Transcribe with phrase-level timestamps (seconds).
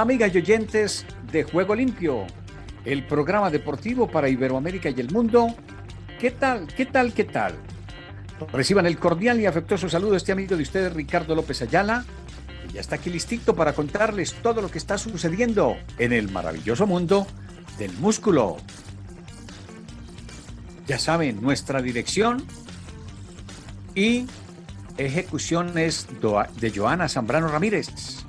[0.00, 2.26] Amigas y oyentes de Juego Limpio,
[2.84, 5.54] el programa deportivo para Iberoamérica y el mundo.
[6.20, 6.66] ¿Qué tal?
[6.66, 7.14] ¿Qué tal?
[7.14, 7.54] ¿Qué tal?
[8.52, 12.04] Reciban el cordial y afectuoso saludo de este amigo de ustedes, Ricardo López Ayala,
[12.66, 16.86] que ya está aquí listito para contarles todo lo que está sucediendo en el maravilloso
[16.86, 17.26] mundo
[17.78, 18.58] del músculo.
[20.86, 22.44] Ya saben, nuestra dirección
[23.94, 24.26] y
[24.98, 26.06] ejecución es
[26.60, 28.25] de Joana Zambrano Ramírez.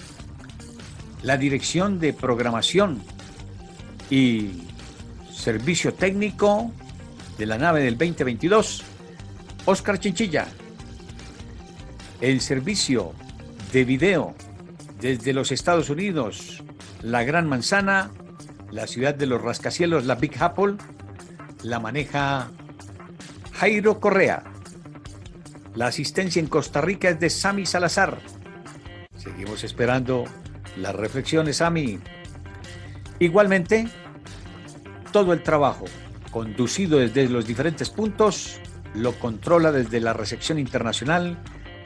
[1.23, 3.01] La dirección de programación
[4.09, 4.63] y
[5.31, 6.71] servicio técnico
[7.37, 8.83] de la nave del 2022,
[9.65, 10.47] Oscar Chinchilla.
[12.21, 13.13] El servicio
[13.71, 14.35] de video
[14.99, 16.63] desde los Estados Unidos,
[17.01, 18.11] la Gran Manzana,
[18.71, 20.75] la ciudad de los rascacielos, la Big Apple,
[21.63, 22.49] la maneja
[23.53, 24.43] Jairo Correa.
[25.75, 28.19] La asistencia en Costa Rica es de Sami Salazar.
[29.15, 30.25] Seguimos esperando
[30.77, 31.99] las reflexiones, Sami.
[33.19, 33.87] Igualmente,
[35.11, 35.85] todo el trabajo
[36.31, 38.59] conducido desde los diferentes puntos
[38.93, 41.37] lo controla desde la recepción internacional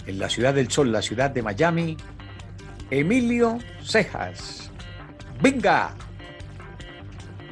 [0.05, 1.97] en la Ciudad del Sol, la ciudad de Miami,
[2.89, 4.71] Emilio Cejas.
[5.41, 5.93] ¡Venga!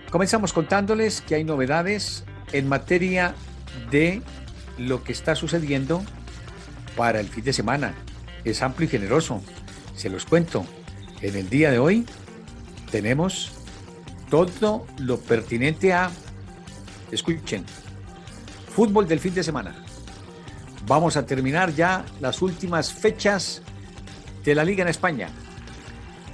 [0.09, 3.35] Comenzamos contándoles que hay novedades en materia
[3.91, 4.21] de
[4.77, 6.03] lo que está sucediendo
[6.97, 7.93] para el fin de semana.
[8.43, 9.41] Es amplio y generoso.
[9.95, 10.65] Se los cuento.
[11.21, 12.05] En el día de hoy
[12.91, 13.51] tenemos
[14.29, 16.11] todo lo pertinente a,
[17.11, 17.65] escuchen,
[18.73, 19.75] fútbol del fin de semana.
[20.87, 23.61] Vamos a terminar ya las últimas fechas
[24.43, 25.29] de la liga en España.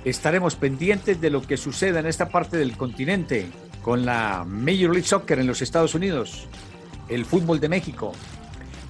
[0.04, 3.48] Estaremos pendientes de lo que suceda en esta parte del continente
[3.82, 6.48] con la Major League Soccer en los Estados Unidos,
[7.10, 8.14] el fútbol de México,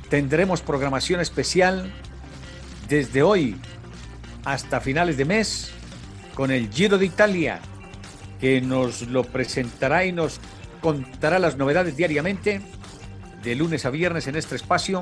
[0.09, 1.91] Tendremos programación especial
[2.87, 3.55] desde hoy
[4.43, 5.71] hasta finales de mes
[6.35, 7.59] con el Giro de Italia,
[8.39, 10.39] que nos lo presentará y nos
[10.81, 12.61] contará las novedades diariamente,
[13.43, 15.01] de lunes a viernes en este espacio.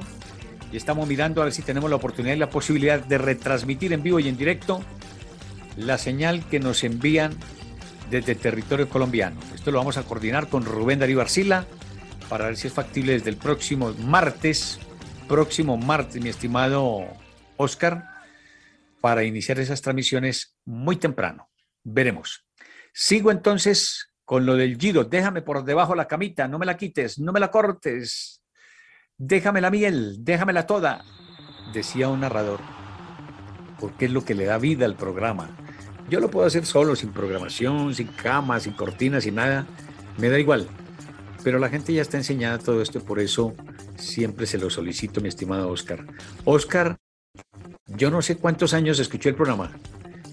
[0.72, 4.02] Y estamos mirando a ver si tenemos la oportunidad y la posibilidad de retransmitir en
[4.02, 4.82] vivo y en directo
[5.76, 7.36] la señal que nos envían
[8.10, 9.40] desde territorio colombiano.
[9.54, 11.66] Esto lo vamos a coordinar con Rubén Darío Arcila
[12.30, 14.80] para ver si es factible desde el próximo martes
[15.34, 17.06] próximo martes, mi estimado
[17.58, 18.13] Oscar,
[19.04, 21.50] para iniciar esas transmisiones muy temprano.
[21.84, 22.46] Veremos.
[22.94, 25.04] Sigo entonces con lo del Giro.
[25.04, 28.42] Déjame por debajo la camita, no me la quites, no me la cortes.
[29.18, 31.04] Déjame la miel, déjamela toda,
[31.74, 32.62] decía un narrador,
[33.78, 35.50] porque es lo que le da vida al programa.
[36.10, 39.68] Yo lo puedo hacer solo, sin programación, sin cama, sin cortinas, sin nada.
[40.18, 40.66] Me da igual.
[41.44, 43.54] Pero la gente ya está enseñada todo esto por eso
[43.98, 46.06] siempre se lo solicito, mi estimado Oscar.
[46.46, 46.98] Oscar,
[47.88, 49.72] yo no sé cuántos años escuché el programa.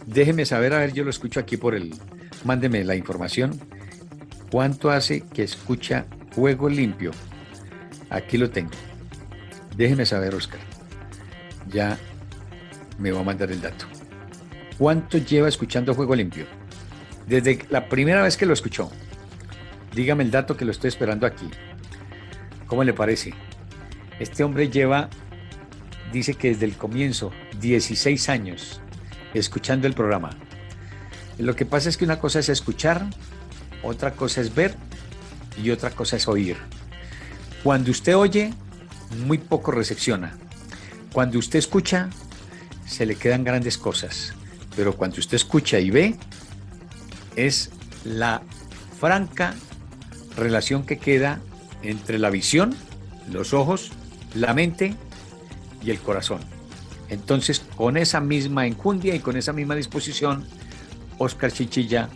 [0.07, 1.95] Déjeme saber, a ver, yo lo escucho aquí por el...
[2.45, 3.61] Mándeme la información.
[4.51, 7.13] ¿Cuánto hace que escucha Juego Limpio?
[8.09, 8.73] Aquí lo tengo.
[9.77, 10.61] Déjeme saber, Oscar.
[11.69, 11.99] Ya
[12.99, 13.87] me va a mandar el dato.
[14.79, 16.47] ¿Cuánto lleva escuchando Juego Limpio?
[17.27, 18.91] Desde la primera vez que lo escuchó.
[19.95, 21.49] Dígame el dato que lo estoy esperando aquí.
[22.67, 23.35] ¿Cómo le parece?
[24.19, 25.11] Este hombre lleva,
[26.13, 28.81] dice que desde el comienzo, 16 años
[29.35, 30.31] escuchando el programa.
[31.39, 33.07] Lo que pasa es que una cosa es escuchar,
[33.83, 34.75] otra cosa es ver
[35.63, 36.57] y otra cosa es oír.
[37.63, 38.53] Cuando usted oye,
[39.27, 40.37] muy poco recepciona.
[41.13, 42.11] Cuando usted escucha,
[42.87, 44.35] se le quedan grandes cosas.
[44.77, 46.17] Pero cuando usted escucha y ve,
[47.37, 47.71] es
[48.05, 48.43] la
[48.99, 49.55] franca
[50.37, 51.41] relación que queda
[51.83, 52.75] entre la visión,
[53.31, 53.93] los ojos,
[54.35, 54.95] la mente
[55.83, 56.41] y el corazón.
[57.09, 60.47] Entonces, con esa misma enjundia y con esa misma disposición,
[61.19, 62.09] Oscar Chichilla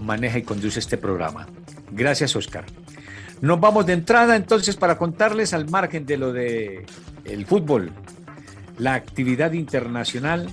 [0.00, 1.46] maneja y conduce este programa.
[1.90, 2.64] Gracias, Oscar.
[3.40, 6.86] Nos vamos de entrada entonces para contarles al margen de lo de
[7.46, 7.92] fútbol,
[8.78, 10.50] la actividad internacional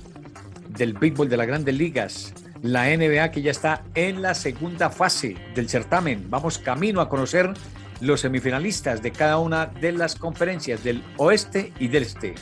[0.68, 5.36] del béisbol de las grandes ligas, la NBA que ya está en la segunda fase
[5.54, 6.26] del certamen.
[6.28, 7.54] Vamos camino a conocer
[8.00, 12.34] los semifinalistas de cada una de las conferencias del oeste y del este.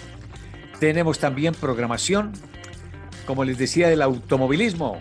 [0.80, 2.32] Tenemos también programación,
[3.26, 5.00] como les decía, del automovilismo.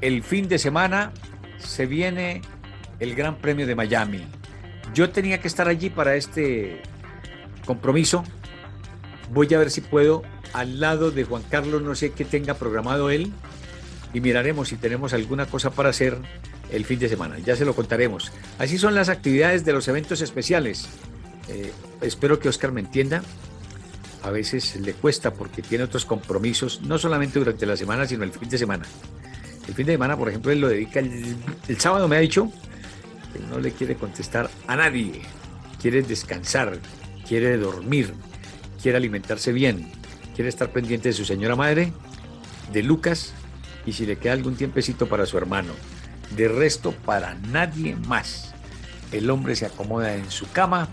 [0.00, 1.12] el fin de semana
[1.58, 2.42] se viene
[2.98, 4.24] el Gran Premio de Miami.
[4.94, 6.82] Yo tenía que estar allí para este
[7.64, 8.24] compromiso.
[9.32, 10.22] Voy a ver si puedo
[10.52, 13.32] al lado de Juan Carlos, no sé qué tenga programado él,
[14.12, 16.18] y miraremos si tenemos alguna cosa para hacer
[16.72, 17.38] el fin de semana.
[17.38, 18.32] Ya se lo contaremos.
[18.58, 20.88] Así son las actividades de los eventos especiales.
[21.48, 23.22] Eh, espero que Oscar me entienda.
[24.22, 28.32] A veces le cuesta porque tiene otros compromisos, no solamente durante la semana, sino el
[28.32, 28.84] fin de semana.
[29.66, 31.36] El fin de semana, por ejemplo, él lo dedica el,
[31.68, 32.50] el sábado, me ha dicho,
[33.32, 35.22] que no le quiere contestar a nadie.
[35.80, 36.78] Quiere descansar,
[37.26, 38.14] quiere dormir,
[38.80, 39.90] quiere alimentarse bien,
[40.34, 41.92] quiere estar pendiente de su señora madre,
[42.72, 43.34] de Lucas
[43.84, 45.72] y si le queda algún tiempecito para su hermano.
[46.36, 48.54] De resto, para nadie más.
[49.10, 50.88] El hombre se acomoda en su cama,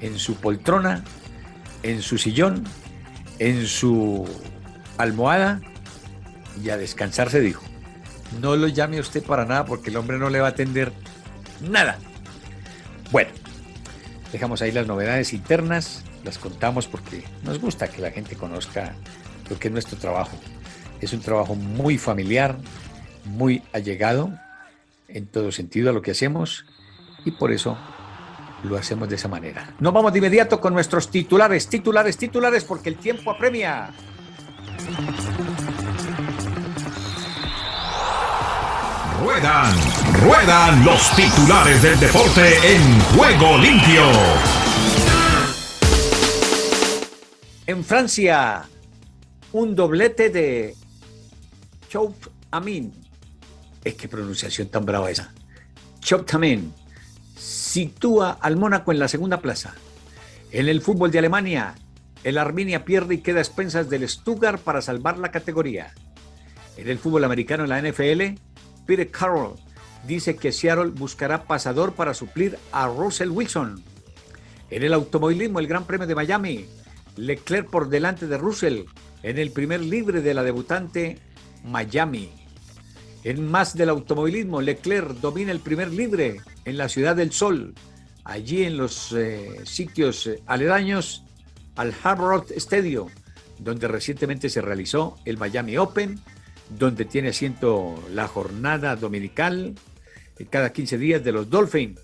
[0.00, 1.02] en su poltrona,
[1.82, 2.64] en su sillón,
[3.38, 4.28] en su
[4.98, 5.60] almohada
[6.62, 7.64] y a descansar se dijo.
[8.40, 10.92] No lo llame usted para nada porque el hombre no le va a atender
[11.60, 11.98] nada.
[13.10, 13.30] Bueno,
[14.32, 18.94] dejamos ahí las novedades internas, las contamos porque nos gusta que la gente conozca
[19.50, 20.36] lo que es nuestro trabajo.
[21.00, 22.56] Es un trabajo muy familiar,
[23.24, 24.32] muy allegado
[25.14, 26.66] en todo sentido a lo que hacemos
[27.24, 27.78] y por eso
[28.64, 29.74] lo hacemos de esa manera.
[29.78, 33.90] Nos vamos de inmediato con nuestros titulares, titulares, titulares, porque el tiempo apremia.
[39.22, 39.74] Ruedan,
[40.22, 44.02] ruedan los titulares del deporte en juego limpio.
[47.66, 48.64] En Francia,
[49.52, 50.74] un doblete de
[51.88, 52.14] Chouf
[52.50, 53.03] Amin.
[53.84, 55.32] Es que pronunciación tan brava esa.
[56.00, 56.72] Chouf Amin
[57.36, 59.74] sitúa al Mónaco en la segunda plaza.
[60.50, 61.74] En el fútbol de Alemania,
[62.22, 65.92] el Arminia pierde y queda a expensas del Stuttgart para salvar la categoría.
[66.76, 68.40] En el fútbol americano en la NFL,
[68.86, 69.56] Peter Carroll
[70.06, 73.82] dice que Seattle buscará pasador para suplir a Russell Wilson.
[74.70, 76.66] En el automovilismo, el Gran Premio de Miami,
[77.16, 78.84] Leclerc por delante de Russell
[79.22, 81.18] en el primer libre de la debutante
[81.64, 82.43] Miami.
[83.24, 87.72] En más del automovilismo, Leclerc domina el primer libre en la Ciudad del Sol,
[88.22, 91.24] allí en los eh, sitios eh, aledaños
[91.74, 93.08] al Hard Rock Stadium,
[93.58, 96.20] donde recientemente se realizó el Miami Open,
[96.78, 99.74] donde tiene asiento la jornada dominical
[100.38, 101.98] eh, cada 15 días de los Dolphins.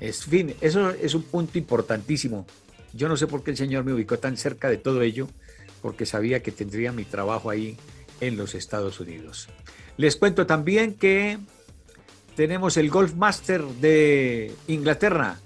[0.00, 2.46] En fin, eso es un punto importantísimo.
[2.92, 5.28] Yo no sé por qué el Señor me ubicó tan cerca de todo ello,
[5.80, 7.78] porque sabía que tendría mi trabajo ahí
[8.20, 9.48] en los Estados Unidos.
[9.96, 11.38] Les cuento también que
[12.34, 15.38] tenemos el Golf Master de Inglaterra,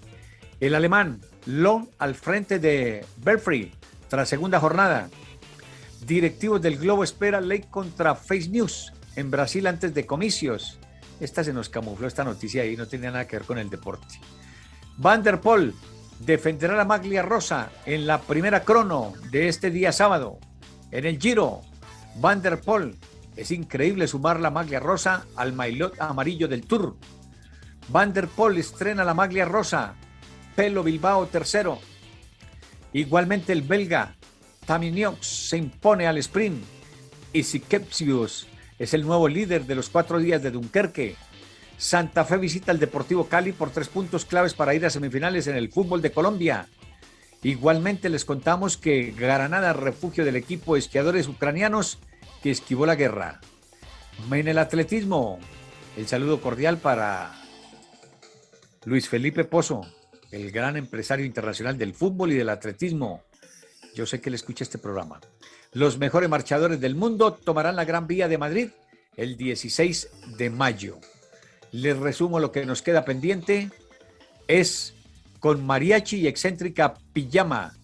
[0.58, 3.72] el alemán Long al frente de Belfry
[4.08, 5.08] tras segunda jornada.
[6.04, 10.78] Directivos del Globo espera ley contra Face News en Brasil antes de comicios.
[11.20, 14.18] Esta se nos camufló esta noticia y no tenía nada que ver con el deporte.
[14.96, 15.74] Van der Poel
[16.18, 20.38] defenderá la maglia rosa en la primera crono de este día sábado.
[20.90, 21.62] En el Giro,
[22.16, 22.96] Van der Poel.
[23.40, 26.94] Es increíble sumar la maglia rosa al maillot amarillo del Tour.
[27.88, 29.94] Van der Poel estrena la maglia rosa.
[30.54, 31.78] Pelo Bilbao tercero.
[32.92, 34.14] Igualmente el belga
[34.66, 36.62] Taminiox se impone al sprint.
[37.32, 38.46] Y Sikepsius
[38.78, 41.16] es el nuevo líder de los cuatro días de Dunkerque.
[41.78, 45.56] Santa Fe visita al Deportivo Cali por tres puntos claves para ir a semifinales en
[45.56, 46.68] el fútbol de Colombia.
[47.42, 52.00] Igualmente les contamos que Granada, refugio del equipo de esquiadores ucranianos
[52.42, 53.40] que esquivó la guerra.
[54.30, 55.38] En el atletismo,
[55.96, 57.32] el saludo cordial para
[58.84, 59.82] Luis Felipe Pozo,
[60.30, 63.22] el gran empresario internacional del fútbol y del atletismo.
[63.94, 65.20] Yo sé que le escucha este programa.
[65.72, 68.68] Los mejores marchadores del mundo tomarán la Gran Vía de Madrid
[69.16, 70.98] el 16 de mayo.
[71.72, 73.70] Les resumo lo que nos queda pendiente.
[74.48, 74.94] Es
[75.38, 77.74] con mariachi y excéntrica pijama.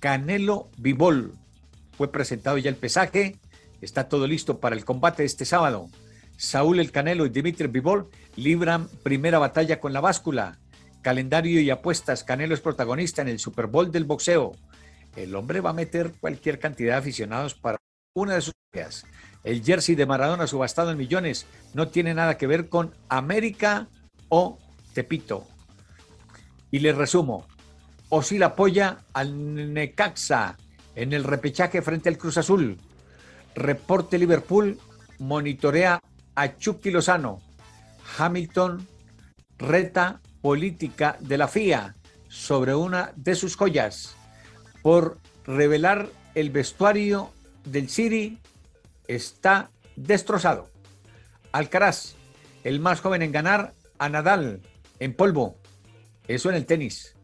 [0.00, 1.34] Canelo Vivol.
[1.96, 3.38] Fue presentado ya el pesaje.
[3.80, 5.88] Está todo listo para el combate este sábado.
[6.36, 10.58] Saúl El Canelo y Dimitri Vivol libran primera batalla con la báscula.
[11.02, 12.24] Calendario y apuestas.
[12.24, 14.52] Canelo es protagonista en el Super Bowl del boxeo.
[15.16, 17.78] El hombre va a meter cualquier cantidad de aficionados para
[18.14, 19.04] una de sus peleas.
[19.44, 23.88] El jersey de Maradona subastado en millones no tiene nada que ver con América
[24.28, 24.58] o
[24.92, 25.46] Tepito.
[26.70, 27.46] Y les resumo,
[28.10, 30.56] Osil apoya al Necaxa
[30.94, 32.78] en el repechaje frente al Cruz Azul.
[33.58, 34.78] Reporte Liverpool
[35.18, 36.00] monitorea
[36.34, 37.40] a Chucky Lozano.
[38.16, 38.86] Hamilton
[39.58, 41.96] reta política de la FIA
[42.28, 44.14] sobre una de sus joyas
[44.82, 47.32] por revelar el vestuario
[47.64, 48.38] del City
[49.08, 50.70] está destrozado.
[51.50, 52.14] Alcaraz,
[52.62, 54.62] el más joven en ganar, a Nadal
[55.00, 55.56] en polvo.
[56.28, 57.16] Eso en el tenis.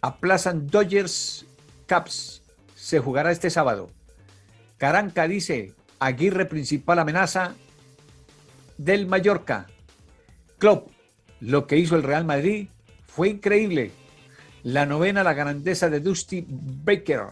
[0.00, 1.44] Aplazan Dodgers
[1.86, 2.42] Caps.
[2.76, 3.90] Se jugará este sábado.
[4.82, 7.54] Caranca dice, Aguirre principal amenaza
[8.76, 9.68] del Mallorca.
[10.58, 10.90] Club,
[11.38, 12.66] lo que hizo el Real Madrid
[13.06, 13.92] fue increíble.
[14.64, 17.26] La novena, la grandeza de Dusty Baker,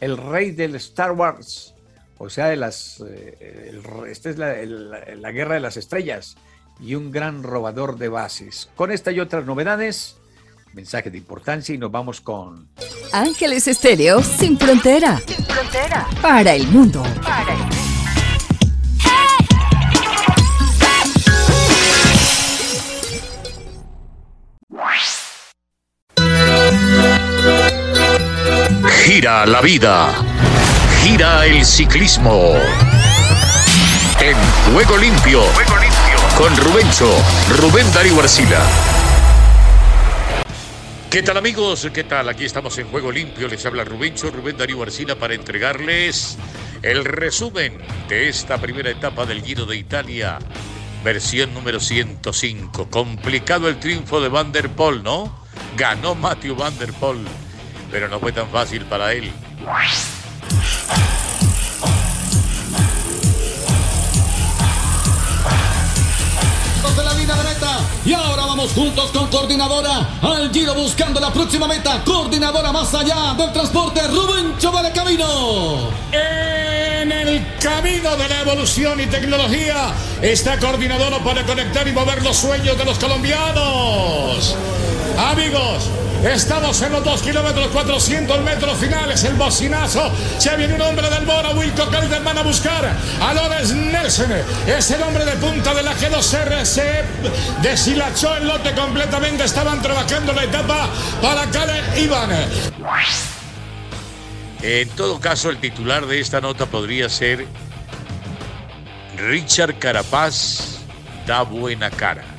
[0.00, 1.76] el rey del Star Wars,
[2.18, 6.34] o sea, de las, eh, esta es la guerra de las estrellas
[6.80, 8.68] y un gran robador de bases.
[8.74, 10.19] Con esta y otras novedades,
[10.72, 12.68] mensaje de importancia y nos vamos con
[13.12, 15.20] Ángeles Estéreo sin frontera.
[15.26, 16.06] Sin frontera.
[16.22, 17.02] Para el mundo.
[17.22, 17.76] Para el mundo.
[29.04, 30.14] Gira la vida.
[31.02, 32.54] Gira el ciclismo.
[34.20, 34.36] En
[34.72, 35.42] Juego Limpio.
[35.42, 36.38] Juego Limpio.
[36.38, 37.10] Con Rubencho.
[37.58, 38.62] Rubén Darío Arcila.
[41.10, 41.88] ¿Qué tal amigos?
[41.92, 42.28] ¿Qué tal?
[42.28, 43.48] Aquí estamos en Juego Limpio.
[43.48, 46.38] Les habla Rubencho, Rubén Darío Arcila para entregarles
[46.82, 50.38] el resumen de esta primera etapa del Giro de Italia,
[51.02, 52.90] versión número 105.
[52.90, 55.36] Complicado el triunfo de Van der Poel, ¿no?
[55.76, 57.26] Ganó Matthew Van der Poel,
[57.90, 59.32] pero no fue tan fácil para él.
[68.04, 72.02] Y ahora vamos juntos con Coordinadora al Giro buscando la próxima meta.
[72.02, 74.00] Coordinadora más allá del transporte.
[74.08, 75.90] Rubencho de Camino.
[76.10, 79.92] En el camino de la evolución y tecnología
[80.22, 84.56] está Coordinadora para conectar y mover los sueños de los colombianos.
[85.18, 85.90] Amigos,
[86.24, 89.24] Estamos en los 2 kilómetros 400 metros finales.
[89.24, 90.12] El bocinazo.
[90.38, 91.50] Se viene un hombre del Bora.
[91.50, 94.30] Wilco Calderman a buscar a Lorenz Nelson.
[94.66, 96.64] Es el hombre de punta de la G2R.
[96.64, 97.04] Se
[97.62, 99.44] deshilachó el lote completamente.
[99.44, 100.90] Estaban trabajando la etapa
[101.22, 102.30] para Kale Iván.
[104.62, 107.46] En todo caso, el titular de esta nota podría ser
[109.16, 110.80] Richard Carapaz
[111.26, 112.29] da buena cara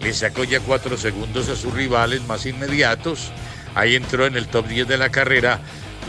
[0.00, 3.30] le sacó ya cuatro segundos a sus rivales más inmediatos.
[3.74, 5.60] Ahí entró en el top 10 de la carrera.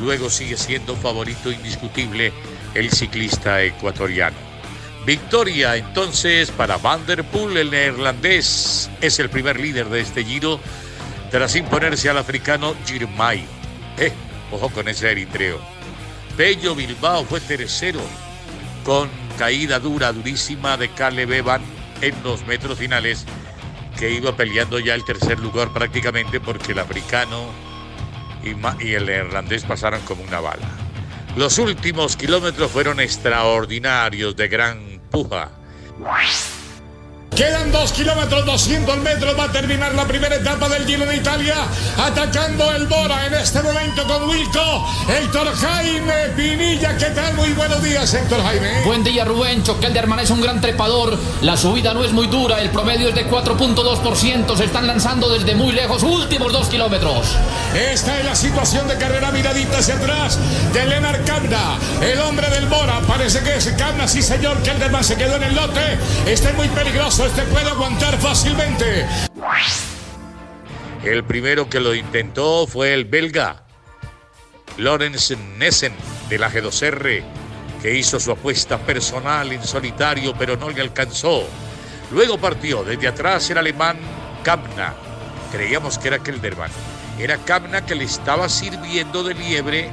[0.01, 2.31] Luego sigue siendo favorito indiscutible
[2.74, 4.38] el ciclista ecuatoriano.
[5.05, 8.89] Victoria entonces para Van der Poel, el neerlandés.
[9.01, 10.60] Es el primer líder de este giro
[11.31, 13.46] tras imponerse al africano Girmay.
[13.98, 14.12] Eh,
[14.51, 15.60] ojo con ese eritreo.
[16.38, 18.00] Bello Bilbao fue tercero
[18.84, 21.62] con caída dura, durísima de Caleb Evan
[22.01, 23.25] en los metros finales
[24.00, 27.50] que iba peleando ya el tercer lugar prácticamente porque el africano
[28.41, 30.70] y, el neerlandés pasaron como una bala.
[31.36, 35.51] Los últimos kilómetros fueron extraordinarios de gran puja.
[37.36, 39.38] Quedan 2 kilómetros, 200 metros.
[39.39, 41.55] Va a terminar la primera etapa del Giro de Italia.
[41.98, 44.88] Atacando el Bora en este momento con Wilco.
[45.07, 46.98] Héctor Jaime Pinilla.
[46.98, 47.36] ¿Qué tal?
[47.36, 48.81] Muy buenos días, Héctor Jaime.
[48.83, 49.63] Buen día, Rubén.
[49.63, 51.17] Choquelderman es un gran trepador.
[51.41, 52.62] La subida no es muy dura.
[52.62, 54.57] El promedio es de 4.2%.
[54.57, 56.03] Se están lanzando desde muy lejos.
[56.03, 57.27] Últimos 2 kilómetros.
[57.74, 60.38] Esta es la situación de carrera miradita hacia atrás
[60.74, 61.77] de Leonard Kamna.
[62.01, 63.00] El hombre del Bora.
[63.07, 64.07] Parece que es Kamna.
[64.07, 64.62] Sí, señor.
[64.63, 65.98] Kelderman se quedó en el lote.
[66.25, 69.06] Está muy peligroso este puede aguantar fácilmente.
[71.04, 73.64] El primero que lo intentó fue el belga
[74.78, 75.94] Lorenz Nessen
[76.30, 77.24] de la G2R,
[77.82, 81.44] que hizo su apuesta personal en solitario, pero no le alcanzó.
[82.12, 83.98] Luego partió desde atrás el alemán
[84.44, 84.94] Kamna.
[85.52, 86.72] Creíamos que era Kelderman.
[87.20, 89.90] Era Kamna que le estaba sirviendo de liebre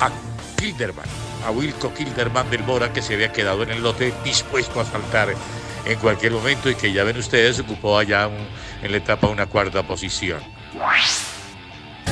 [0.00, 0.10] a
[0.56, 1.06] Kilderman,
[1.46, 5.34] a Wilco Kilderman del Bora, que se había quedado en el lote dispuesto a saltar
[5.86, 8.30] en cualquier momento y que ya ven ustedes ocupó allá
[8.82, 10.40] en la etapa una cuarta posición.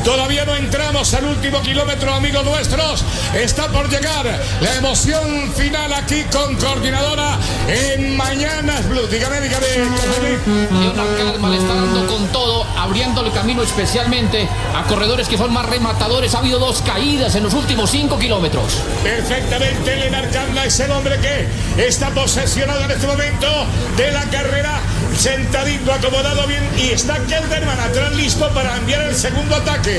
[0.05, 3.05] Todavía no entramos al último kilómetro, amigos nuestros.
[3.35, 4.27] Está por llegar
[4.61, 9.07] la emoción final aquí con coordinadora en Mañanas Blue.
[9.07, 9.67] Dígame, dígame.
[10.81, 15.53] Leonard Calma le está dando con todo, abriendo el camino especialmente a corredores que son
[15.53, 16.35] más rematadores.
[16.35, 18.81] Ha habido dos caídas en los últimos cinco kilómetros.
[19.05, 23.47] Perfectamente, Leonard Calma es el hombre que está posesionado en este momento
[23.97, 24.81] de la carrera
[25.17, 29.92] sentadito, acomodado bien y está Kelderman atrás listo para enviar el segundo ataque.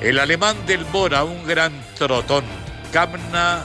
[0.00, 2.44] El alemán del Bora, un gran trotón.
[2.92, 3.64] Kamna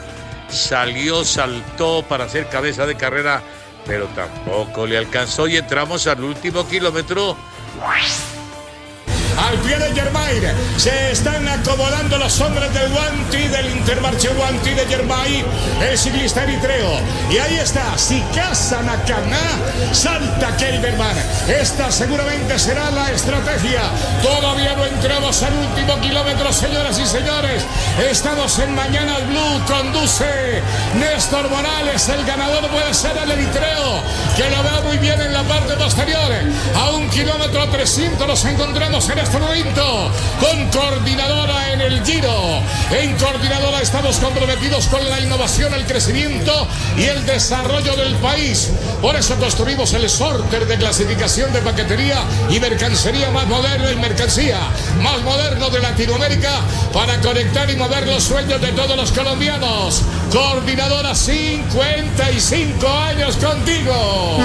[0.49, 3.41] salió, saltó para hacer cabeza de carrera,
[3.85, 7.35] pero tampoco le alcanzó y entramos al último kilómetro
[9.37, 10.43] al pie de Germain.
[10.77, 15.45] Se están acomodando los hombres del Guanti, del Intermarché Guanti de Germain.
[15.81, 16.99] el ciclista eritreo.
[17.29, 19.39] Y ahí está, si casa Nakana,
[19.91, 21.17] salta Kelderman.
[21.47, 23.81] Esta seguramente será la estrategia.
[24.21, 27.63] Todavía no entramos al último kilómetro, señoras y señores.
[28.09, 30.61] Estamos en Mañana Blue, conduce
[30.95, 34.01] Néstor Morales, el ganador puede ser el eritreo,
[34.35, 36.31] que lo veo muy bien en la parte posterior.
[36.75, 39.37] A un kilómetro 300 nos encontramos en este
[40.39, 42.61] con coordinadora en el Giro.
[42.91, 46.67] En coordinadora estamos comprometidos con la innovación, el crecimiento
[46.97, 48.69] y el desarrollo del país.
[49.01, 52.19] Por eso construimos el sorter de clasificación de paquetería
[52.49, 54.59] y mercancía más moderno y mercancía
[55.01, 56.61] más moderno de Latinoamérica
[56.93, 60.03] para conectar y mover los sueños de todos los colombianos.
[60.31, 64.37] Coordinadora 55 años contigo.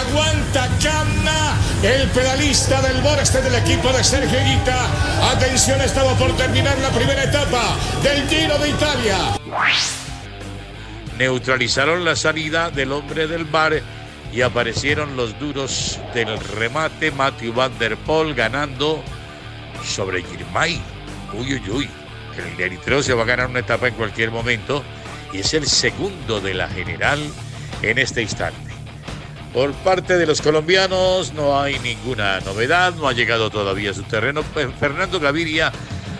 [0.00, 4.38] Aguanta Camna, el pedalista del Boreste del equipo de Sergio.
[5.22, 9.16] Atención, estaba por terminar la primera etapa del Giro de Italia.
[11.18, 13.82] Neutralizaron la salida del hombre del bar
[14.32, 17.10] y aparecieron los duros del remate.
[17.10, 19.02] Matthew Van Der Poel ganando
[19.84, 20.80] sobre Girmay.
[21.32, 21.90] Uy, uy, uy.
[22.36, 24.84] El eritreo se va a ganar una etapa en cualquier momento
[25.32, 27.20] y es el segundo de la general
[27.82, 28.67] en este instante.
[29.52, 34.02] Por parte de los colombianos no hay ninguna novedad, no ha llegado todavía a su
[34.02, 34.42] terreno.
[34.78, 35.72] Fernando Gaviria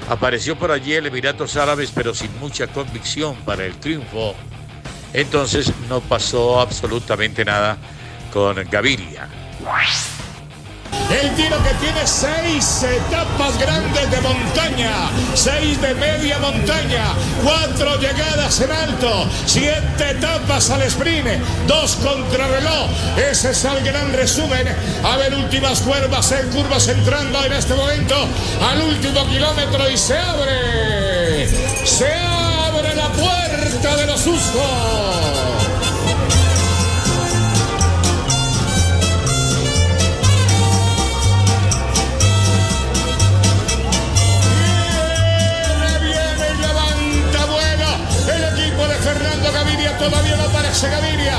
[0.09, 4.35] apareció por allí en Emiratos Árabes, pero sin mucha convicción para el triunfo.
[5.13, 7.77] Entonces no pasó absolutamente nada
[8.33, 9.29] con Gaviria.
[11.11, 14.93] El tiro que tiene seis etapas grandes de montaña,
[15.35, 21.27] seis de media montaña, cuatro llegadas en alto, siete etapas al sprint,
[21.67, 22.91] dos contrarreloj.
[23.31, 24.69] Ese es el gran resumen.
[25.03, 28.15] A ver, últimas curvas en curvas entrando en este momento
[28.71, 31.49] al último kilómetro y se abre.
[31.87, 35.58] Se abre la puerta de los usos.
[49.99, 51.37] Todavía no aparece Gaviria.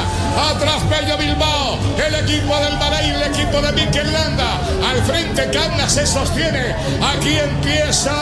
[0.51, 4.59] Atrás Bello Bilbao, el equipo del Bahrein, el equipo de Mikel Landa.
[4.89, 6.75] Al frente Camna se sostiene.
[7.01, 8.13] Aquí empieza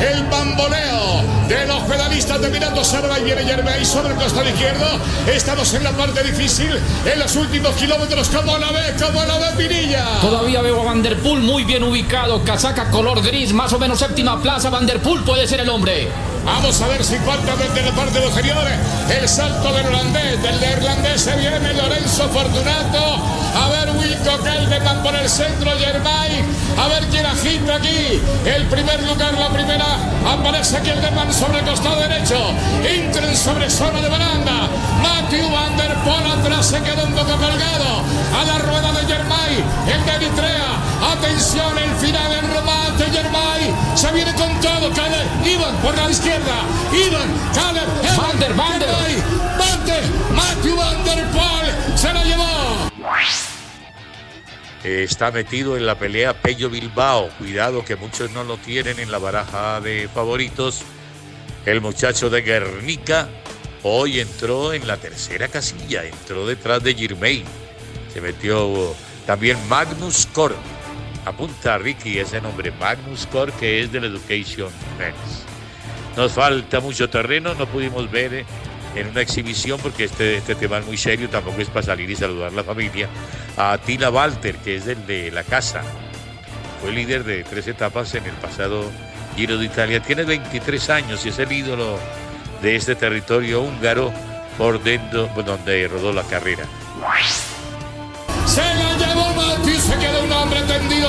[0.00, 4.86] el bamboleo de los pedalistas de Mirando Sarva y viene Germay sobre el costado izquierdo.
[5.26, 6.70] Estamos en la parte difícil,
[7.04, 8.28] en los últimos kilómetros.
[8.28, 8.94] como la ve?
[9.00, 10.04] como la ve Pinilla?
[10.20, 12.42] Todavía veo a Vanderpool muy bien ubicado.
[12.44, 14.70] Casaca color gris, más o menos séptima plaza.
[14.70, 16.35] Vanderpool puede ser el hombre.
[16.46, 18.64] Vamos a ver si falta desde la parte posterior
[19.10, 20.40] el salto del holandés.
[20.42, 23.16] Del irlandés se viene Lorenzo Fortunato.
[23.54, 26.44] A ver Wilco Caldeman por el centro, Germay.
[26.78, 28.20] A ver quién agita aquí.
[28.44, 29.86] El primer lugar, la primera.
[30.24, 32.38] Aparece aquí el Derman sobre el costado derecho.
[32.84, 34.68] Entren sobre zona de baranda.
[35.02, 38.02] Matthew Van Der Poel atrás se queda un poco colgado.
[38.38, 39.64] A la rueda de Germay.
[39.92, 41.12] El de Eritrea.
[41.12, 43.04] Atención, el final en remate.
[43.12, 43.55] Germay
[43.96, 44.90] se viene con todo.
[44.94, 46.62] Caleb, Ivan por la izquierda.
[46.92, 48.86] Ivan, Caleb, Van der, Van der.
[50.34, 52.90] Matthew Van Der Poel se la llevó.
[54.84, 57.30] Está metido en la pelea Pello Bilbao.
[57.38, 60.82] Cuidado que muchos no lo tienen en la baraja de favoritos.
[61.64, 63.28] El muchacho de Guernica
[63.82, 67.44] hoy entró en la tercera casilla, entró detrás de Girmay.
[68.12, 68.94] Se metió
[69.26, 70.54] también Magnus Kor.
[71.26, 75.44] Apunta Ricky ese nombre, Magnus Kor, que es del Education Men's.
[76.16, 78.44] Nos falta mucho terreno, no pudimos ver eh,
[78.94, 82.14] en una exhibición, porque este, este tema es muy serio, tampoco es para salir y
[82.14, 83.08] saludar a la familia,
[83.56, 85.82] a Tina Walter, que es el de la casa.
[86.80, 88.88] Fue líder de tres etapas en el pasado
[89.34, 90.00] Giro de Italia.
[90.00, 91.98] Tiene 23 años y es el ídolo
[92.62, 94.12] de este territorio húngaro
[94.56, 96.64] por dentro donde rodó la carrera.
[98.46, 98.85] Se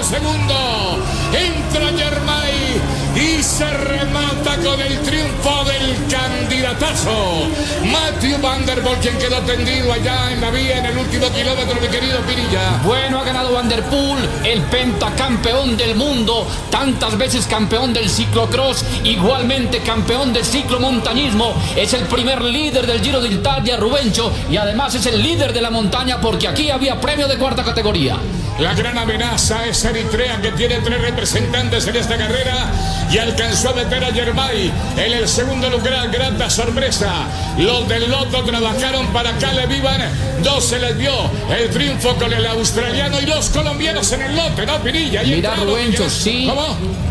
[0.04, 1.00] segundo.
[1.34, 2.82] Entra Germay
[3.16, 7.48] y se remata con el triunfo del candidatazo.
[7.86, 11.82] Matthew Van Der Poel, quien quedó tendido allá en la vía en el último kilómetro,
[11.82, 12.80] mi querido Pirilla.
[12.84, 18.86] Bueno, ha ganado Van Der Poel, el pentacampeón del mundo, tantas veces campeón del ciclocross,
[19.04, 21.56] igualmente campeón del ciclomontañismo.
[21.76, 25.62] Es el primer líder del Giro de Italia, Rubencho, y además es el líder de
[25.62, 28.18] la montaña porque aquí había premio de cuarta categoría.
[28.60, 32.72] La gran amenaza es Eritrea que tiene tres representantes en esta carrera
[33.12, 36.10] y alcanzó a meter a Germay en el segundo lugar.
[36.10, 37.28] Grata sorpresa.
[37.60, 40.02] Los del Loto trabajaron para acá, le vivan.
[40.42, 41.12] Dos se les dio
[41.56, 45.22] el triunfo con el australiano y los colombianos en el lote, ¿no, Pirilla?
[45.56, 46.50] Rubencho, sí.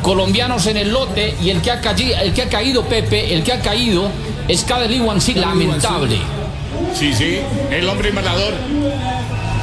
[0.02, 3.44] Colombianos en el lote y el que ha, caído, el que ha caído, Pepe, el
[3.44, 4.10] que ha caído
[4.48, 6.18] es Kadel sí, lamentable.
[6.92, 7.38] Sí, sí,
[7.70, 8.54] el hombre inmalador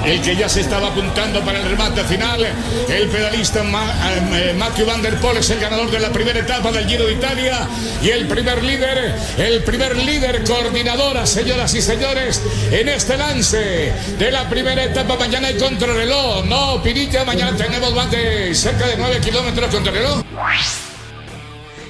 [0.05, 2.45] el que ya se estaba apuntando para el remate final.
[2.89, 6.87] El pedalista eh, Matthew Van Der Poel es el ganador de la primera etapa del
[6.87, 7.67] Giro de Italia
[8.01, 14.31] y el primer líder, el primer líder coordinadora, señoras y señores, en este lance de
[14.31, 15.15] la primera etapa.
[15.15, 16.45] Mañana hay contrarreloj.
[16.45, 20.23] No, Pirilla, mañana tenemos más de cerca de 9 kilómetros contrarreloj.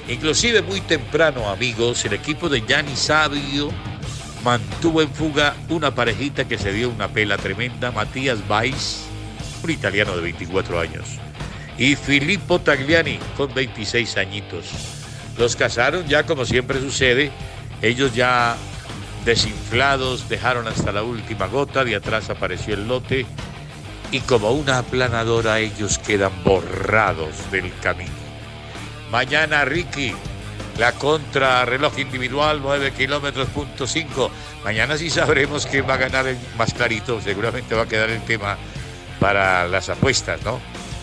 [0.08, 3.72] Inclusive muy temprano, amigos, el equipo de Gianni Sabio
[4.44, 9.06] mantuvo en fuga una parejita que se dio una pela tremenda, Matías Weiss,
[9.62, 11.06] un italiano de 24 años,
[11.78, 14.66] y Filippo Tagliani, con 26 añitos.
[15.38, 17.32] Los casaron ya como siempre sucede,
[17.80, 18.56] ellos ya
[19.24, 23.24] desinflados dejaron hasta la última gota, de atrás apareció el lote
[24.12, 28.12] y como una aplanadora ellos quedan borrados del camino.
[29.10, 30.14] Mañana Ricky
[30.78, 34.30] la contrarreloj individual 9 kilómetros punto 5.
[34.64, 37.20] Mañana sí sabremos quién va a ganar el más clarito.
[37.20, 38.56] Seguramente va a quedar el tema
[39.20, 40.60] para las apuestas, ¿no?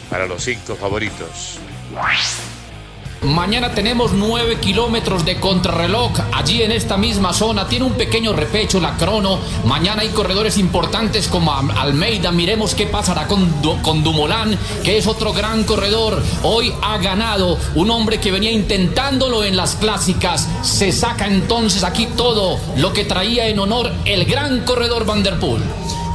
[0.09, 1.57] Para los cinco favoritos.
[3.21, 7.67] Mañana tenemos 9 kilómetros de contrarreloj allí en esta misma zona.
[7.67, 9.37] Tiene un pequeño repecho la crono.
[9.63, 12.31] Mañana hay corredores importantes como Almeida.
[12.31, 13.47] Miremos qué pasará con,
[13.83, 16.19] con Dumolán, que es otro gran corredor.
[16.41, 20.49] Hoy ha ganado un hombre que venía intentándolo en las clásicas.
[20.63, 25.21] Se saca entonces aquí todo lo que traía en honor el gran corredor Van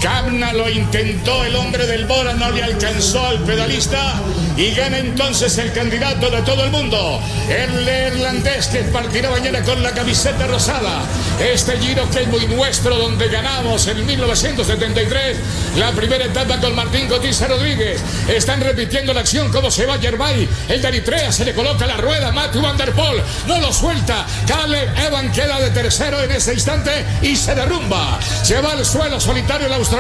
[0.07, 4.15] Camna lo intentó, el hombre del Bora no le alcanzó al pedalista
[4.57, 9.83] y gana entonces el candidato de todo el mundo, el neerlandés que partirá mañana con
[9.83, 11.03] la camiseta rosada.
[11.41, 15.39] Este giro que es muy nuestro, donde ganamos en 1973
[15.77, 18.01] la primera etapa con Martín Cotiza Rodríguez.
[18.29, 20.49] Están repitiendo la acción, como se va Yerbay.
[20.69, 24.25] El de Eritrea se le coloca la rueda, Matthew Van Der Poel no lo suelta.
[24.47, 26.93] Caleb Evan queda de tercero en ese instante
[27.23, 28.21] y se derrumba.
[28.45, 29.96] Se va al suelo solitario el australiano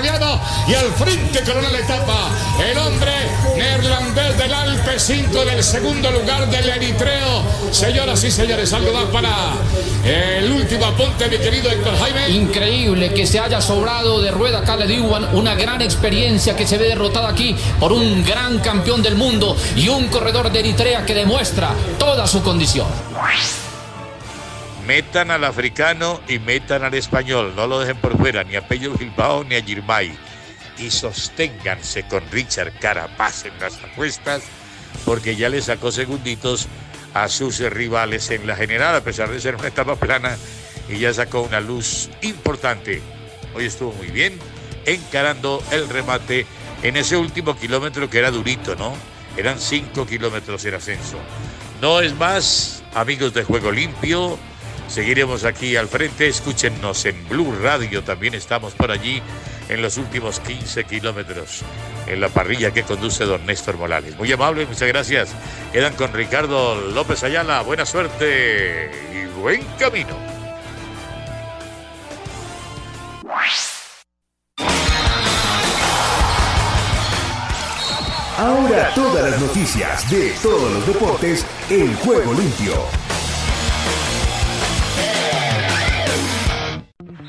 [0.68, 2.28] y al frente corona la etapa.
[2.62, 3.12] El hombre
[3.56, 7.42] neerlandés del Alpe 5 del segundo lugar del Eritreo.
[7.70, 9.54] Señoras y señores, algo más para
[10.04, 12.28] el último apunte, mi querido Héctor Jaime.
[12.28, 16.88] Increíble que se haya sobrado de rueda Caleb Ewan, una gran experiencia que se ve
[16.88, 21.70] derrotada aquí por un gran campeón del mundo y un corredor de Eritrea que demuestra
[21.98, 22.86] toda su condición.
[24.86, 28.92] Metan al africano y metan al español, no lo dejen por fuera, ni a Pello
[28.94, 30.16] Bilbao ni a Girmay.
[30.78, 34.44] Y sosténganse con Richard Carapaz en las apuestas,
[35.04, 36.68] porque ya le sacó segunditos
[37.14, 40.36] a sus rivales en la general, a pesar de ser una etapa plana,
[40.88, 43.02] y ya sacó una luz importante.
[43.54, 44.38] Hoy estuvo muy bien,
[44.84, 46.46] encarando el remate
[46.82, 48.94] en ese último kilómetro que era durito, ¿no?
[49.36, 51.18] Eran cinco kilómetros en ascenso.
[51.80, 54.38] No es más, amigos de Juego Limpio.
[54.88, 56.28] Seguiremos aquí al frente.
[56.28, 58.02] Escúchenos en Blue Radio.
[58.02, 59.22] También estamos por allí
[59.68, 61.62] en los últimos 15 kilómetros
[62.06, 64.16] en la parrilla que conduce don Néstor Morales.
[64.16, 65.30] Muy amable, muchas gracias.
[65.72, 67.62] Quedan con Ricardo López Ayala.
[67.62, 70.16] Buena suerte y buen camino.
[78.38, 83.05] Ahora todas las noticias de todos los deportes en juego limpio.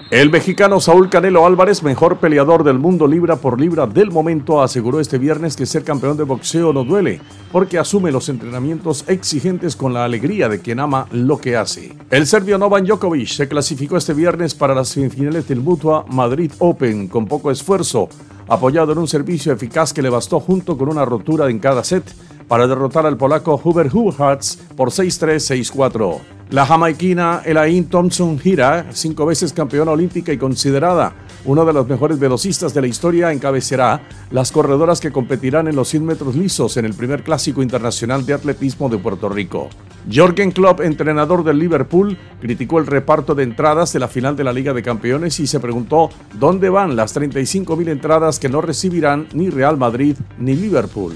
[0.10, 5.02] El mexicano Saúl Canelo Álvarez, mejor peleador del mundo libra por libra del momento, aseguró
[5.02, 7.20] este viernes que ser campeón de boxeo no duele,
[7.52, 11.94] porque asume los entrenamientos exigentes con la alegría de quien ama lo que hace.
[12.10, 17.10] El serbio Novan Djokovic se clasificó este viernes para las semifinales del Mutua Madrid Open
[17.10, 18.08] con poco esfuerzo,
[18.48, 22.06] apoyado en un servicio eficaz que le bastó junto con una rotura en cada set
[22.48, 26.20] para derrotar al polaco Hubert Hurkacz por 6-3, 6-4.
[26.50, 32.20] La jamaiquina Elaine Thompson Gira, cinco veces campeona olímpica y considerada uno de los mejores
[32.20, 36.86] velocistas de la historia, encabezará las corredoras que competirán en los 100 metros lisos en
[36.86, 39.70] el primer clásico internacional de atletismo de Puerto Rico.
[40.14, 44.54] Jorgen Klopp, entrenador del Liverpool, criticó el reparto de entradas de la final de la
[44.54, 49.50] Liga de Campeones y se preguntó dónde van las 35.000 entradas que no recibirán ni
[49.50, 51.14] Real Madrid ni Liverpool.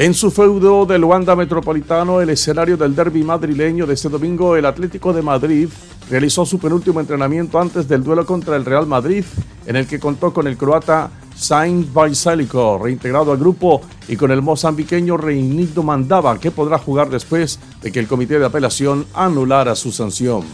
[0.00, 4.64] En su feudo del Luanda Metropolitano, el escenario del derby madrileño de este domingo, el
[4.64, 5.68] Atlético de Madrid
[6.08, 9.24] realizó su penúltimo entrenamiento antes del duelo contra el Real Madrid,
[9.66, 14.40] en el que contó con el croata Sainz Baisalico, reintegrado al grupo, y con el
[14.40, 19.90] mozambiqueño Reinildo Mandaba, que podrá jugar después de que el comité de apelación anulara su
[19.90, 20.44] sanción.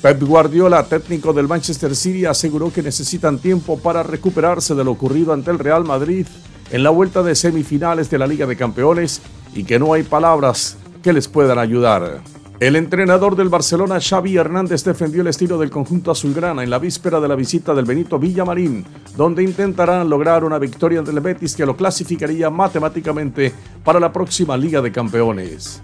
[0.00, 5.32] Pep Guardiola, técnico del Manchester City, aseguró que necesitan tiempo para recuperarse de lo ocurrido
[5.32, 6.24] ante el Real Madrid
[6.72, 9.20] en la vuelta de semifinales de la Liga de Campeones
[9.54, 12.22] y que no hay palabras que les puedan ayudar.
[12.60, 17.20] El entrenador del Barcelona, Xavi Hernández, defendió el estilo del conjunto azulgrana en la víspera
[17.20, 18.84] de la visita del Benito Villamarín,
[19.16, 23.52] donde intentarán lograr una victoria ante el Betis que lo clasificaría matemáticamente
[23.84, 25.82] para la próxima Liga de Campeones.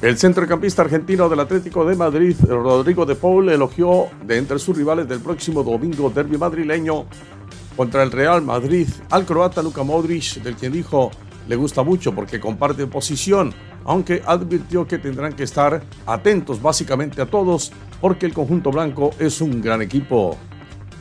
[0.00, 5.08] El centrocampista argentino del Atlético de Madrid, Rodrigo de Paul, elogió de entre sus rivales
[5.08, 7.06] del próximo domingo derby madrileño
[7.78, 11.12] contra el Real Madrid al croata Luka Modric, del quien dijo
[11.46, 17.26] le gusta mucho porque comparte posición, aunque advirtió que tendrán que estar atentos básicamente a
[17.26, 20.36] todos porque el conjunto blanco es un gran equipo.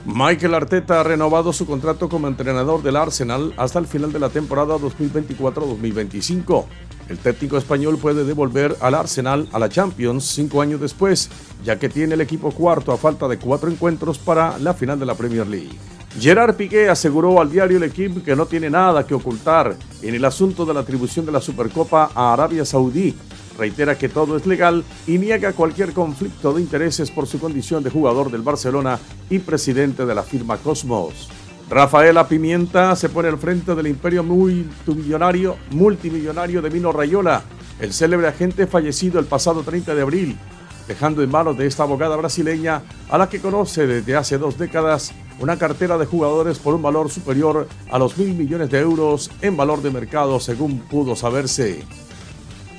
[0.05, 4.29] Michael Arteta ha renovado su contrato como entrenador del Arsenal hasta el final de la
[4.29, 6.65] temporada 2024-2025.
[7.09, 11.31] El técnico español puede devolver al Arsenal a la Champions cinco años después,
[11.65, 15.07] ya que tiene el equipo cuarto a falta de cuatro encuentros para la final de
[15.07, 15.96] la Premier League.
[16.19, 20.25] Gerard Piqué aseguró al diario El Equipo que no tiene nada que ocultar en el
[20.25, 23.15] asunto de la atribución de la Supercopa a Arabia Saudí.
[23.55, 27.91] Reitera que todo es legal y niega cualquier conflicto de intereses por su condición de
[27.91, 28.97] jugador del Barcelona
[29.29, 31.29] y presidente de la firma Cosmos.
[31.69, 37.43] Rafaela Pimienta se pone al frente del imperio multimillonario, multimillonario de Vino Rayola,
[37.79, 40.37] el célebre agente fallecido el pasado 30 de abril,
[40.87, 45.13] dejando en manos de esta abogada brasileña a la que conoce desde hace dos décadas
[45.39, 49.57] una cartera de jugadores por un valor superior a los mil millones de euros en
[49.57, 51.83] valor de mercado según pudo saberse.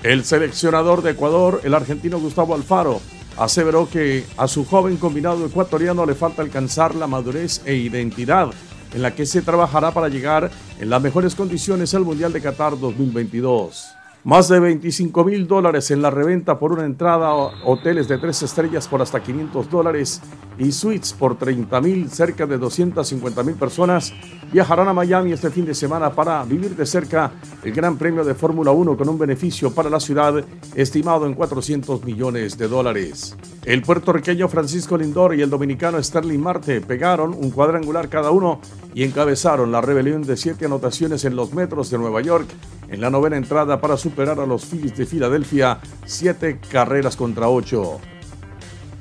[0.02, 3.00] El seleccionador de Ecuador, el argentino Gustavo Alfaro,
[3.36, 8.50] aseveró que a su joven combinado ecuatoriano le falta alcanzar la madurez e identidad
[8.94, 12.78] en la que se trabajará para llegar en las mejores condiciones al Mundial de Qatar
[12.78, 13.97] 2022.
[14.24, 18.88] Más de 25 mil dólares en la reventa por una entrada hoteles de tres estrellas
[18.88, 20.20] por hasta 500 dólares
[20.58, 24.12] y suites por 30 mil, cerca de 250 mil personas
[24.52, 27.30] viajarán a Miami este fin de semana para vivir de cerca
[27.62, 32.02] el Gran Premio de Fórmula 1 con un beneficio para la ciudad estimado en 400
[32.04, 33.36] millones de dólares.
[33.64, 38.60] El puertorriqueño Francisco Lindor y el dominicano Sterling Marte pegaron un cuadrangular cada uno
[38.94, 42.48] y encabezaron la rebelión de siete anotaciones en los metros de Nueva York
[42.88, 48.00] en la novena entrada para superar a los Phillies de Filadelfia siete carreras contra ocho.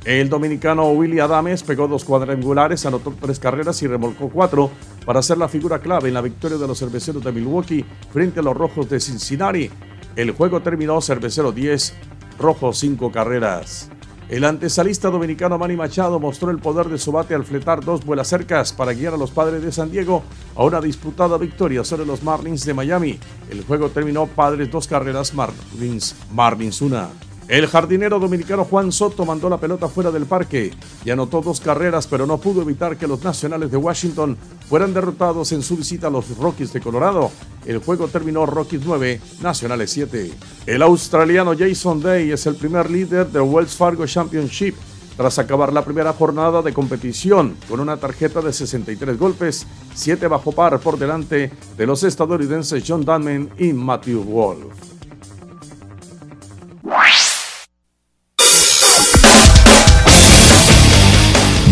[0.06, 4.71] El dominicano Willy Adames pegó dos cuadrangulares, anotó tres carreras y remolcó cuatro
[5.06, 8.43] para ser la figura clave en la victoria de los cerveceros de Milwaukee frente a
[8.43, 9.69] los rojos de Cincinnati.
[10.15, 11.93] El juego terminó cervecero 10,
[12.39, 13.89] rojo 5 carreras.
[14.30, 18.28] El antesalista dominicano Manny Machado mostró el poder de su bate al fletar dos vuelas
[18.28, 20.22] cercas para guiar a los padres de San Diego
[20.54, 23.18] a una disputada victoria sobre los Marlins de Miami.
[23.50, 27.08] El juego terminó padres dos carreras, Marlins, Marlins una.
[27.48, 30.74] El jardinero dominicano Juan Soto mandó la pelota fuera del parque
[31.06, 34.36] y anotó dos carreras, pero no pudo evitar que los nacionales de Washington
[34.70, 37.32] fueran derrotados en su visita a los Rockies de Colorado.
[37.66, 40.32] El juego terminó Rockies 9, Nacionales 7.
[40.66, 44.76] El australiano Jason Day es el primer líder del Wells Fargo Championship
[45.18, 50.52] tras acabar la primera jornada de competición con una tarjeta de 63 golpes, 7 bajo
[50.52, 54.97] par por delante de los estadounidenses John Dunman y Matthew Wolf.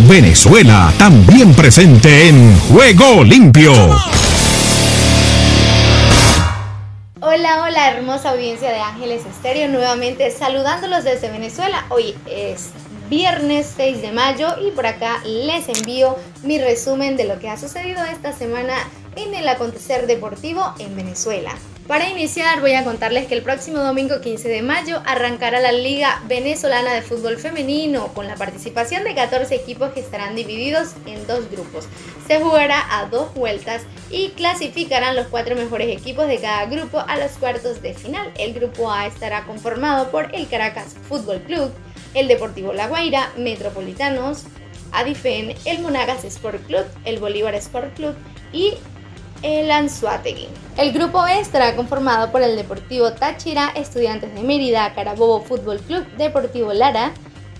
[0.07, 3.73] Venezuela, también presente en Juego Limpio.
[7.21, 11.85] Hola, hola, hermosa audiencia de Ángeles Estéreo, nuevamente saludándolos desde Venezuela.
[11.89, 12.69] Hoy es
[13.09, 17.57] viernes 6 de mayo y por acá les envío mi resumen de lo que ha
[17.57, 18.75] sucedido esta semana
[19.15, 21.55] en el acontecer deportivo en Venezuela.
[21.87, 26.19] Para iniciar voy a contarles que el próximo domingo 15 de mayo arrancará la Liga
[26.27, 31.47] Venezolana de Fútbol Femenino con la participación de 14 equipos que estarán divididos en dos
[31.51, 31.87] grupos.
[32.27, 37.17] Se jugará a dos vueltas y clasificarán los cuatro mejores equipos de cada grupo a
[37.17, 38.31] los cuartos de final.
[38.35, 41.71] El grupo A estará conformado por el Caracas Fútbol Club,
[42.15, 44.45] el Deportivo La Guaira, Metropolitanos,
[44.91, 48.15] Adifen, el Monagas Sport Club, el Bolívar Sport Club
[48.51, 48.73] y
[49.45, 50.47] el Anzuategui.
[50.75, 56.03] El grupo B estará conformado por el Deportivo Táchira, Estudiantes de Mérida, Carabobo Fútbol Club,
[56.17, 57.13] Deportivo Lara,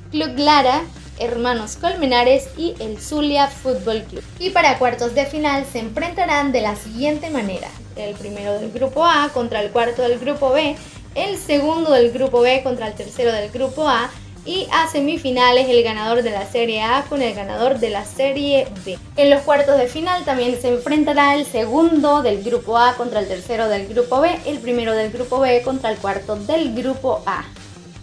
[0.10, 0.82] Club Lara,
[1.20, 4.24] Hermanos Colmenares y el Zulia Fútbol Club.
[4.40, 7.70] Y para cuartos de final se enfrentarán de la siguiente manera.
[7.96, 10.76] El primero del grupo A contra el cuarto del grupo B,
[11.14, 14.10] el segundo del grupo B contra el tercero del grupo A,
[14.46, 18.68] y a semifinales el ganador de la Serie A con el ganador de la Serie
[18.86, 18.98] B.
[19.18, 23.28] En los cuartos de final también se enfrentará el segundo del grupo A contra el
[23.28, 27.44] tercero del grupo B, el primero del grupo B contra el cuarto del grupo A.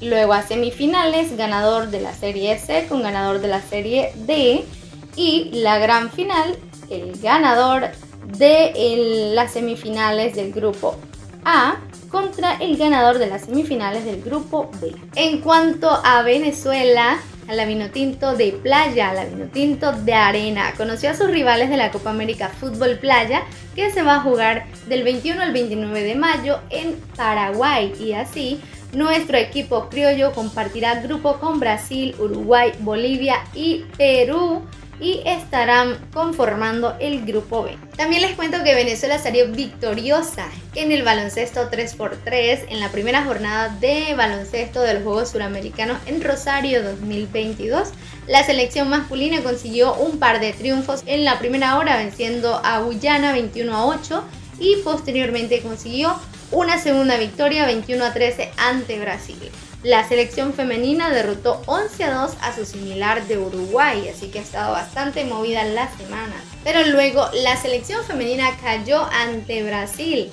[0.00, 4.64] Luego a semifinales, ganador de la Serie C con ganador de la Serie D
[5.14, 6.56] y la gran final,
[6.90, 7.90] el ganador
[8.36, 10.96] de las semifinales del grupo
[11.44, 11.76] A
[12.10, 14.94] contra el ganador de las semifinales del grupo B.
[15.16, 21.10] En cuanto a Venezuela, a la Vinotinto de Playa, a la Vinotinto de Arena, conoció
[21.10, 23.42] a sus rivales de la Copa América Fútbol Playa
[23.74, 27.92] que se va a jugar del 21 al 29 de mayo en Paraguay.
[27.98, 28.60] Y así
[28.92, 34.62] nuestro equipo criollo compartirá grupo con Brasil, Uruguay, Bolivia y Perú
[35.02, 37.76] y estarán conformando el grupo B.
[37.96, 43.68] También les cuento que Venezuela salió victoriosa en el baloncesto 3x3 en la primera jornada
[43.80, 47.88] de baloncesto de los Juegos Suramericanos en Rosario 2022.
[48.28, 53.32] La selección masculina consiguió un par de triunfos en la primera hora venciendo a Guyana
[53.32, 54.24] 21 a 8
[54.60, 56.14] y posteriormente consiguió
[56.52, 59.50] una segunda victoria 21 a 13 ante Brasil.
[59.82, 64.42] La selección femenina derrotó 11 a 2 a su similar de Uruguay, así que ha
[64.42, 66.34] estado bastante movida la semana.
[66.62, 70.30] Pero luego la selección femenina cayó ante Brasil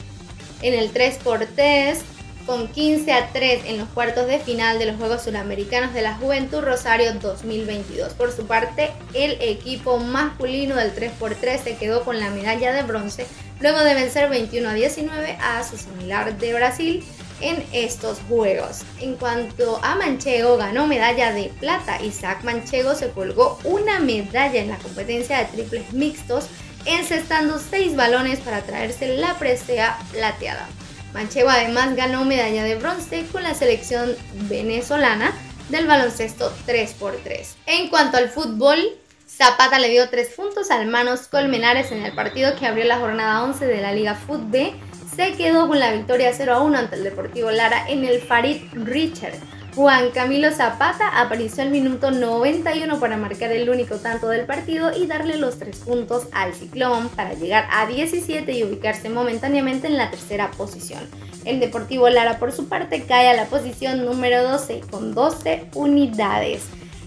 [0.61, 1.97] en el 3x3
[2.45, 6.13] con 15 a 3 en los cuartos de final de los Juegos Suramericanos de la
[6.15, 8.13] Juventud Rosario 2022.
[8.13, 13.25] Por su parte, el equipo masculino del 3x3 se quedó con la medalla de bronce
[13.59, 17.03] luego de vencer 21 a 19 a su similar de Brasil
[17.41, 18.81] en estos juegos.
[18.99, 22.01] En cuanto a Manchego, ganó medalla de plata.
[22.01, 26.47] Isaac Manchego se colgó una medalla en la competencia de triples mixtos,
[26.85, 30.67] encestando seis balones para traerse la presea plateada.
[31.13, 34.15] Manchego además ganó medalla de bronce con la selección
[34.47, 35.33] venezolana
[35.69, 37.47] del baloncesto 3x3.
[37.65, 38.79] En cuanto al fútbol,
[39.27, 43.43] Zapata le dio tres puntos al Manos Colmenares en el partido que abrió la jornada
[43.43, 44.73] 11 de la Liga Fútbol
[45.15, 48.61] se quedó con la victoria 0 a 1 ante el Deportivo Lara en el Farid
[48.73, 49.35] Richard.
[49.75, 55.05] Juan Camilo Zapata apareció el minuto 91 para marcar el único tanto del partido y
[55.05, 60.09] darle los tres puntos al Ciclón para llegar a 17 y ubicarse momentáneamente en la
[60.09, 61.03] tercera posición.
[61.45, 66.63] El Deportivo Lara por su parte cae a la posición número 12 con 12 unidades.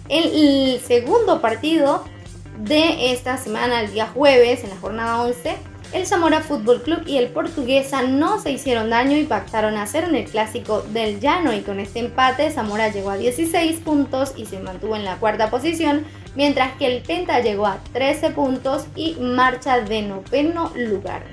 [0.08, 2.04] El segundo partido
[2.58, 5.56] de esta semana, el día jueves, en la jornada 11,
[5.92, 10.14] el Zamora Fútbol Club y el Portuguesa no se hicieron daño y pactaron hacer en
[10.14, 14.58] el clásico del llano y con este empate Zamora llegó a 16 puntos y se
[14.58, 19.80] mantuvo en la cuarta posición, mientras que el Penta llegó a 13 puntos y marcha
[19.80, 21.24] de noveno lugar.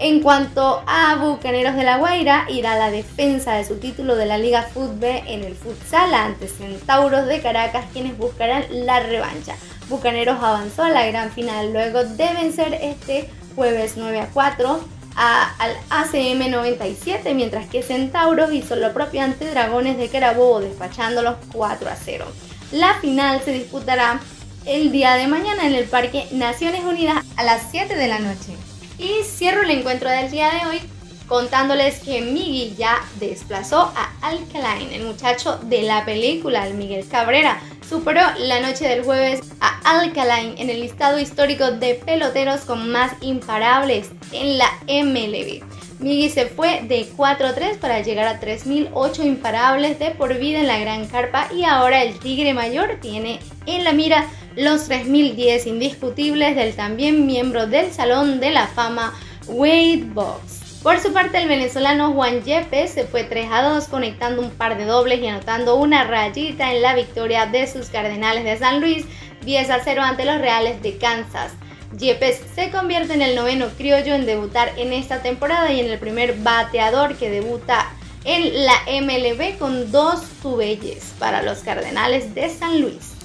[0.00, 4.26] En cuanto a Bucaneros de la Guaira, irá a la defensa de su título de
[4.26, 9.56] la Liga Fútbol en el futsal ante Centauros de Caracas, quienes buscarán la revancha.
[9.88, 14.80] Bucaneros avanzó a la gran final luego de vencer este jueves 9 a 4
[15.16, 21.90] al ACM 97, mientras que Centauros hizo lo propio ante Dragones de Carabobo, despachándolos 4
[21.90, 22.24] a 0.
[22.70, 24.20] La final se disputará
[24.64, 28.54] el día de mañana en el Parque Naciones Unidas a las 7 de la noche.
[28.96, 30.80] Y cierro el encuentro del día de hoy
[31.28, 37.60] contándoles que Migui ya desplazó a Alkaline, el muchacho de la película, el Miguel Cabrera.
[37.88, 43.12] Superó la noche del jueves a Alkaline en el listado histórico de peloteros con más
[43.20, 45.62] imparables en la MLB.
[46.00, 50.78] Migui se fue de 4-3 para llegar a 3.008 imparables de por vida en la
[50.78, 56.74] Gran Carpa y ahora el Tigre Mayor tiene en la mira los 3.010 indiscutibles del
[56.74, 59.12] también miembro del Salón de la Fama
[59.46, 60.57] Wade Box.
[60.82, 64.78] Por su parte, el venezolano Juan Yepes se fue 3 a 2 conectando un par
[64.78, 69.04] de dobles y anotando una rayita en la victoria de sus Cardenales de San Luis
[69.44, 71.52] 10 a 0 ante los Reales de Kansas.
[71.98, 75.98] Yepes se convierte en el noveno criollo en debutar en esta temporada y en el
[75.98, 77.90] primer bateador que debuta
[78.24, 83.17] en la MLB con dos tubelles para los Cardenales de San Luis.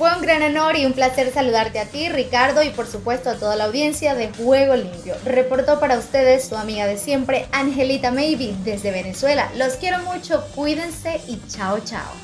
[0.00, 3.34] Fue un gran honor y un placer saludarte a ti, Ricardo, y por supuesto a
[3.34, 5.14] toda la audiencia de Juego Limpio.
[5.26, 9.50] Reportó para ustedes su amiga de siempre, Angelita Maybe, desde Venezuela.
[9.58, 12.14] Los quiero mucho, cuídense y chao, chao.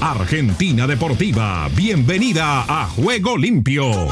[0.00, 4.06] Argentina Deportiva, bienvenida a Juego Limpio.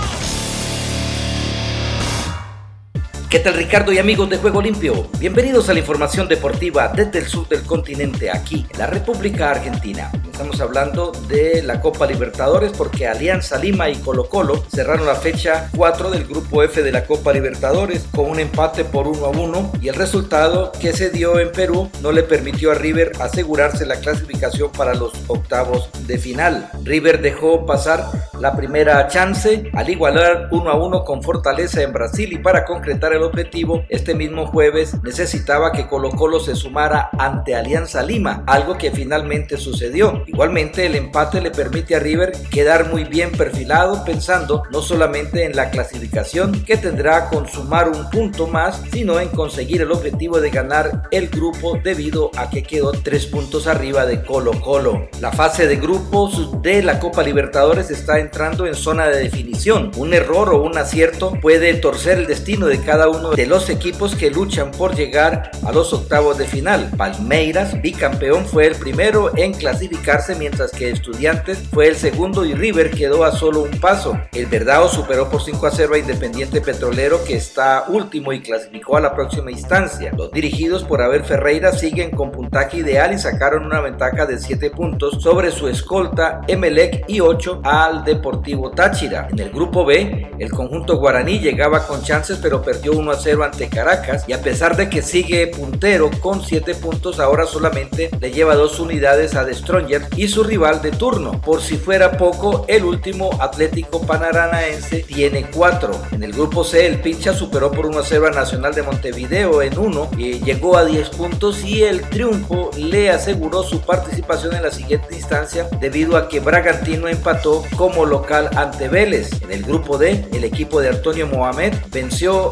[3.28, 5.08] ¿Qué tal Ricardo y amigos de Juego Limpio?
[5.18, 10.12] Bienvenidos a la información deportiva desde el sur del continente, aquí en la República Argentina.
[10.30, 15.70] Estamos hablando de la Copa Libertadores porque Alianza Lima y Colo Colo cerraron la fecha
[15.74, 19.72] 4 del grupo F de la Copa Libertadores con un empate por 1 a 1
[19.80, 23.96] y el resultado que se dio en Perú no le permitió a River asegurarse la
[23.96, 26.68] clasificación para los octavos de final.
[26.84, 28.06] River dejó pasar
[28.38, 33.14] la primera chance al igualar 1 a 1 con Fortaleza en Brasil y para concretar
[33.16, 38.78] el objetivo este mismo jueves necesitaba que Colo Colo se sumara ante Alianza Lima, algo
[38.78, 40.24] que finalmente sucedió.
[40.26, 45.56] Igualmente el empate le permite a River quedar muy bien perfilado pensando no solamente en
[45.56, 50.50] la clasificación que tendrá con sumar un punto más, sino en conseguir el objetivo de
[50.50, 55.08] ganar el grupo debido a que quedó tres puntos arriba de Colo Colo.
[55.20, 59.90] La fase de grupos de la Copa Libertadores está entrando en zona de definición.
[59.96, 64.14] Un error o un acierto puede torcer el destino de cada uno de los equipos
[64.14, 66.90] que luchan por llegar a los octavos de final.
[66.96, 72.90] Palmeiras, bicampeón, fue el primero en clasificarse mientras que Estudiantes fue el segundo y River
[72.90, 74.18] quedó a solo un paso.
[74.32, 78.96] El Verdao superó por 5 a 0 a Independiente Petrolero que está último y clasificó
[78.96, 80.12] a la próxima instancia.
[80.16, 84.70] Los dirigidos por Abel Ferreira siguen con puntaje ideal y sacaron una ventaja de 7
[84.70, 89.28] puntos sobre su escolta Emelec y 8 al Deportivo Táchira.
[89.30, 93.44] En el grupo B, el conjunto guaraní llegaba con chances pero perdió 1 a 0
[93.44, 98.30] ante Caracas y a pesar de que sigue puntero con 7 puntos ahora solamente le
[98.30, 101.40] lleva dos unidades a The Stronger y su rival de turno.
[101.40, 105.90] Por si fuera poco, el último Atlético Panaranaense tiene 4.
[106.12, 109.62] En el grupo C, el Pincha superó por 1 a 0 a Nacional de Montevideo
[109.62, 114.62] en 1 y llegó a 10 puntos y el triunfo le aseguró su participación en
[114.62, 119.30] la siguiente instancia debido a que Bragantino empató como local ante Vélez.
[119.42, 122.50] En el grupo D, el equipo de Antonio Mohamed venció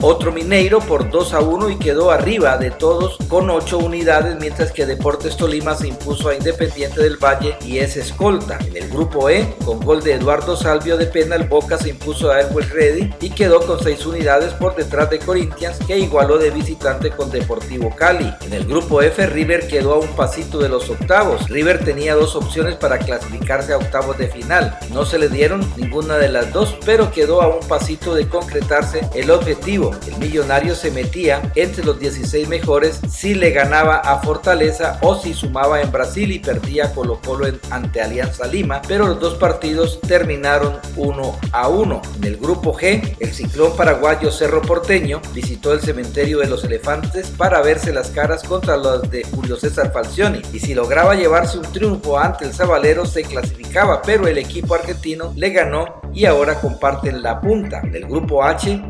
[0.00, 4.70] otro Mineiro por 2 a 1 y quedó arriba de todos con 8 unidades, mientras
[4.70, 8.58] que Deportes Tolima se impuso a Independiente del Valle y es escolta.
[8.66, 12.40] En el grupo E, con gol de Eduardo Salvio de penal, Boca se impuso a
[12.40, 17.10] Elwell Ready y quedó con 6 unidades por detrás de Corinthians, que igualó de visitante
[17.10, 18.30] con Deportivo Cali.
[18.42, 21.48] En el grupo F, River quedó a un pasito de los octavos.
[21.48, 24.78] River tenía dos opciones para clasificarse a octavos de final.
[24.92, 29.08] No se le dieron ninguna de las dos, pero quedó a un pasito de concretarse
[29.14, 29.90] el objetivo.
[30.06, 35.34] El millonario se metía entre los 16 mejores si le ganaba a Fortaleza o si
[35.34, 40.78] sumaba en Brasil y perdía Colo Colo ante Alianza Lima, pero los dos partidos terminaron
[40.96, 42.02] 1 a 1.
[42.18, 47.28] En el grupo G, el ciclón paraguayo Cerro Porteño visitó el cementerio de los elefantes
[47.30, 51.70] para verse las caras contra los de Julio César Falcioni y si lograba llevarse un
[51.72, 57.22] triunfo ante el Sabalero se clasificaba, pero el equipo argentino le ganó y ahora comparten
[57.22, 57.80] la punta.
[57.82, 58.82] En el grupo H,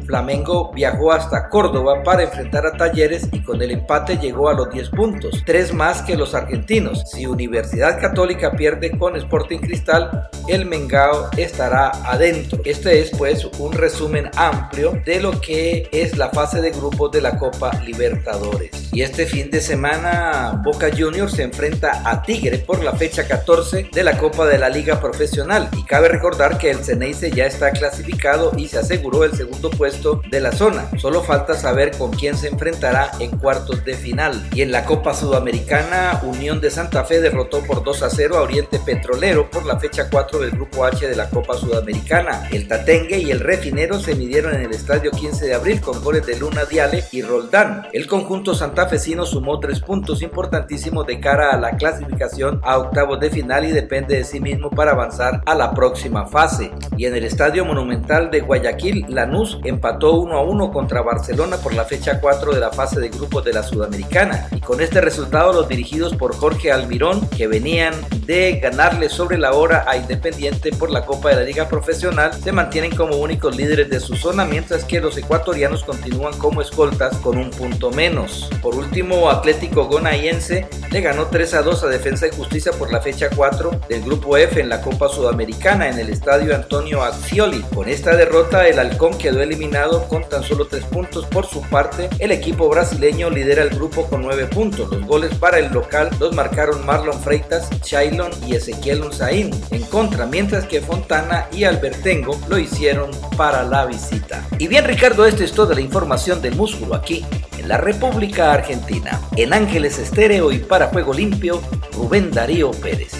[0.74, 4.90] viajó hasta Córdoba para enfrentar a Talleres y con el empate llegó a los 10
[4.90, 7.04] puntos, tres más que los argentinos.
[7.10, 12.58] Si Universidad Católica pierde con Sporting Cristal, el Mengao estará adentro.
[12.64, 17.20] Este es pues un resumen amplio de lo que es la fase de grupos de
[17.20, 18.90] la Copa Libertadores.
[18.92, 23.90] Y este fin de semana Boca Juniors se enfrenta a Tigre por la fecha 14
[23.92, 25.68] de la Copa de la Liga Profesional.
[25.76, 30.13] Y cabe recordar que el Ceneice ya está clasificado y se aseguró el segundo puesto
[30.30, 30.88] de la zona.
[30.98, 34.48] Solo falta saber con quién se enfrentará en cuartos de final.
[34.52, 38.42] Y en la Copa Sudamericana, Unión de Santa Fe derrotó por 2 a 0 a
[38.42, 42.48] Oriente Petrolero por la fecha 4 del Grupo H de la Copa Sudamericana.
[42.50, 46.26] El Tatengue y el Refinero se midieron en el Estadio 15 de abril con goles
[46.26, 47.86] de Luna Diale y Roldán.
[47.92, 53.30] El conjunto santafesino sumó tres puntos importantísimos de cara a la clasificación a octavos de
[53.30, 56.70] final y depende de sí mismo para avanzar a la próxima fase.
[56.96, 61.74] Y en el Estadio Monumental de Guayaquil, Lanús empató 1 a 1 contra Barcelona por
[61.74, 64.48] la fecha 4 de la fase de grupos de la Sudamericana.
[64.52, 67.94] Y con este resultado, los dirigidos por Jorge Almirón, que venían
[68.26, 72.52] de ganarle sobre la hora a Independiente por la Copa de la Liga Profesional, se
[72.52, 77.38] mantienen como únicos líderes de su zona, mientras que los ecuatorianos continúan como escoltas con
[77.38, 78.50] un punto menos.
[78.62, 83.00] Por último, Atlético Gonayense le ganó 3 a 2 a Defensa y Justicia por la
[83.00, 87.62] fecha 4 del Grupo F en la Copa Sudamericana en el Estadio Antonio Accioli.
[87.74, 91.26] Con esta derrota, el Halcón quedó eliminado con tan solo 3 puntos.
[91.26, 94.90] Por su parte, el equipo brasileño lidera el grupo con 9 puntos.
[94.90, 100.26] Los goles para el local los marcaron Marlon Freitas, Shailon y Ezequiel Unzaín en contra,
[100.26, 104.46] mientras que Fontana y Albertengo lo hicieron para la visita.
[104.58, 107.24] Y bien Ricardo, esto es toda la información del músculo aquí
[107.58, 109.20] en la República Argentina.
[109.36, 111.60] En Ángeles Estéreo y para Juego Limpio,
[111.92, 113.12] Rubén Darío Pérez.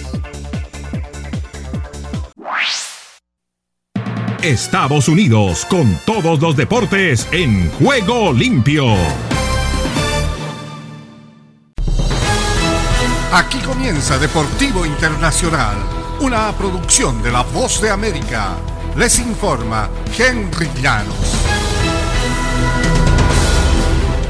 [4.45, 8.85] Estados Unidos con todos los deportes en Juego Limpio.
[13.31, 15.77] Aquí comienza Deportivo Internacional,
[16.21, 18.55] una producción de La Voz de América.
[18.95, 21.15] Les informa Henry Llanos.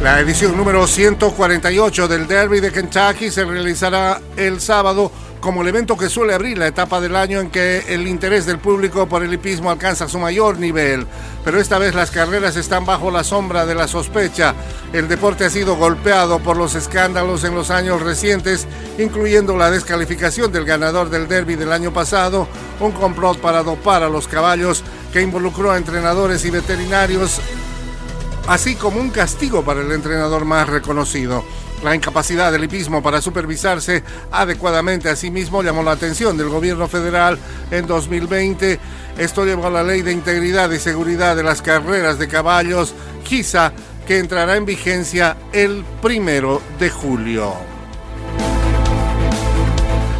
[0.02, 5.12] La edición número 148 del Derby de Kentucky se realizará el sábado
[5.46, 8.58] como el evento que suele abrir la etapa del año en que el interés del
[8.58, 11.06] público por el hipismo alcanza su mayor nivel.
[11.44, 14.56] Pero esta vez las carreras están bajo la sombra de la sospecha.
[14.92, 18.66] El deporte ha sido golpeado por los escándalos en los años recientes,
[18.98, 22.48] incluyendo la descalificación del ganador del derby del año pasado,
[22.80, 24.84] un complot para dopar a los caballos
[25.14, 27.40] que involucró a entrenadores y veterinarios,
[28.48, 31.46] así como un castigo para el entrenador más reconocido.
[31.84, 36.88] La incapacidad del hipismo para supervisarse adecuadamente a sí mismo llamó la atención del gobierno
[36.88, 37.38] federal
[37.70, 38.80] en 2020.
[39.18, 43.72] Esto llevó a la ley de integridad y seguridad de las carreras de caballos, quizá
[44.08, 47.54] que entrará en vigencia el primero de julio.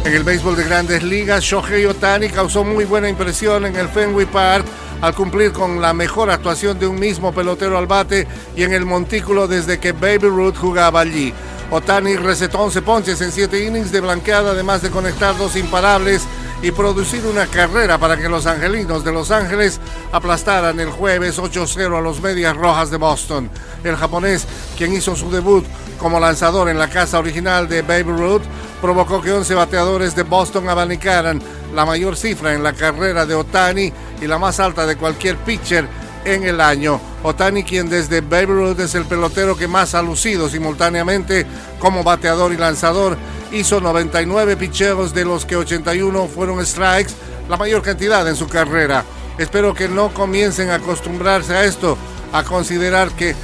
[0.04, 4.26] En el béisbol de grandes ligas, Shohei Otani causó muy buena impresión en el Fenway
[4.26, 4.64] Park
[5.00, 8.26] al cumplir con la mejor actuación de un mismo pelotero al bate
[8.56, 11.32] y en el montículo desde que Baby Ruth jugaba allí.
[11.70, 16.22] Otani recetó 11 ponches en 7 innings de blanqueada, además de conectar dos imparables
[16.62, 19.80] y producir una carrera para que los angelinos de Los Ángeles
[20.12, 23.50] aplastaran el jueves 8-0 a los Medias Rojas de Boston.
[23.84, 25.64] El japonés, quien hizo su debut
[25.98, 28.42] como lanzador en la casa original de Baby Ruth,
[28.80, 31.40] provocó que 11 bateadores de Boston abanicaran
[31.74, 35.88] la mayor cifra en la carrera de Otani y la más alta de cualquier pitcher
[36.24, 37.00] en el año.
[37.22, 41.46] Otani, quien desde Baby Ruth es el pelotero que más ha lucido simultáneamente
[41.78, 43.16] como bateador y lanzador,
[43.52, 47.12] hizo 99 picheos de los que 81 fueron strikes,
[47.48, 49.04] la mayor cantidad en su carrera.
[49.38, 51.96] Espero que no comiencen a acostumbrarse a esto,
[52.32, 53.34] a considerar que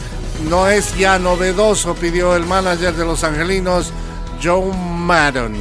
[0.48, 3.92] no es ya novedoso, pidió el manager de los Angelinos,
[4.42, 5.54] Joe Madden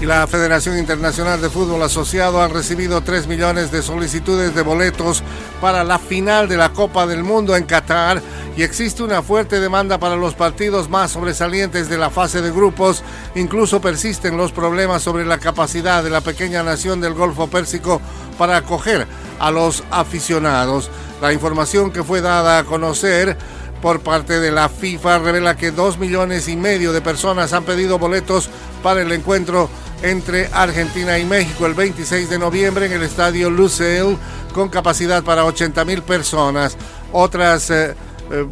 [0.00, 5.22] y la Federación Internacional de Fútbol Asociado han recibido 3 millones de solicitudes de boletos
[5.60, 8.20] para la final de la Copa del Mundo en Qatar
[8.56, 13.04] y existe una fuerte demanda para los partidos más sobresalientes de la fase de grupos.
[13.36, 18.00] Incluso persisten los problemas sobre la capacidad de la pequeña nación del Golfo Pérsico
[18.38, 19.06] para acoger
[19.38, 20.90] a los aficionados.
[21.22, 23.36] La información que fue dada a conocer
[23.80, 27.98] por parte de la FIFA revela que dos millones y medio de personas han pedido
[27.98, 28.48] boletos
[28.82, 29.68] para el encuentro
[30.02, 34.16] entre Argentina y México el 26 de noviembre en el estadio Lusail
[34.52, 36.76] con capacidad para 80 mil personas.
[37.12, 37.94] Otras eh,
[38.30, 38.46] eh,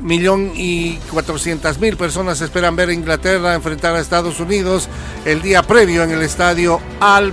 [0.00, 4.88] millón y cuatrocientas mil personas esperan ver a Inglaterra enfrentar a Estados Unidos
[5.24, 7.32] el día previo en el estadio Al.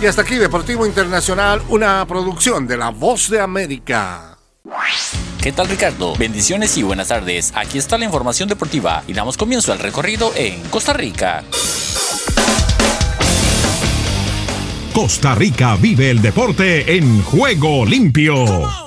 [0.00, 4.38] Y hasta aquí Deportivo Internacional, una producción de La Voz de América.
[5.42, 6.16] ¿Qué tal Ricardo?
[6.16, 7.52] Bendiciones y buenas tardes.
[7.54, 11.44] Aquí está la información deportiva y damos comienzo al recorrido en Costa Rica.
[14.94, 18.79] Costa Rica vive el deporte en juego limpio.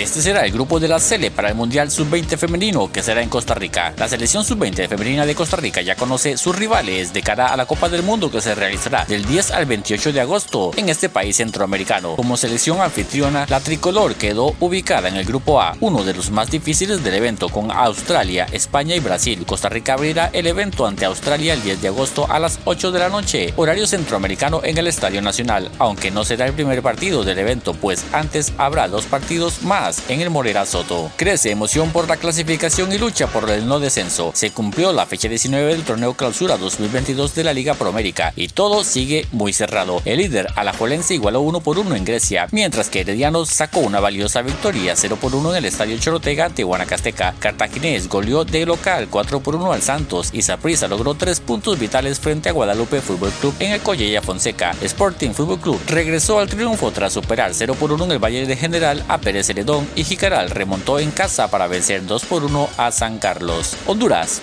[0.00, 3.28] Este será el grupo de la Sele para el Mundial Sub-20 femenino que será en
[3.28, 3.92] Costa Rica.
[3.98, 7.66] La selección Sub-20 femenina de Costa Rica ya conoce sus rivales de cara a la
[7.66, 11.36] Copa del Mundo que se realizará del 10 al 28 de agosto en este país
[11.36, 12.16] centroamericano.
[12.16, 16.50] Como selección anfitriona, la tricolor quedó ubicada en el grupo A, uno de los más
[16.50, 19.44] difíciles del evento con Australia, España y Brasil.
[19.44, 22.98] Costa Rica abrirá el evento ante Australia el 10 de agosto a las 8 de
[23.00, 27.38] la noche, horario centroamericano en el Estadio Nacional, aunque no será el primer partido del
[27.38, 31.10] evento, pues antes habrá dos partidos más en el Morera Soto.
[31.16, 34.32] Crece emoción por la clasificación y lucha por el no descenso.
[34.34, 38.84] Se cumplió la fecha 19 del torneo clausura 2022 de la Liga Promérica y todo
[38.84, 40.02] sigue muy cerrado.
[40.04, 44.42] El líder Alajuelense igualó 1 por 1 en Grecia, mientras que Herediano sacó una valiosa
[44.42, 47.34] victoria 0 por 1 en el Estadio Chorotega ante Guanacasteca.
[47.38, 52.20] Cartaginés goleó de local 4 por 1 al Santos y Saprissa logró 3 puntos vitales
[52.20, 54.74] frente a Guadalupe Fútbol Club en el Collella Fonseca.
[54.82, 58.56] Sporting Fútbol Club regresó al triunfo tras superar 0 por 1 en el Valle de
[58.56, 62.90] General a Pérez Heredón y Jicaral remontó en casa para vencer 2 por 1 a
[62.92, 64.42] San Carlos, Honduras.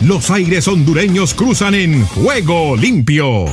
[0.00, 3.46] Los aires hondureños cruzan en juego limpio.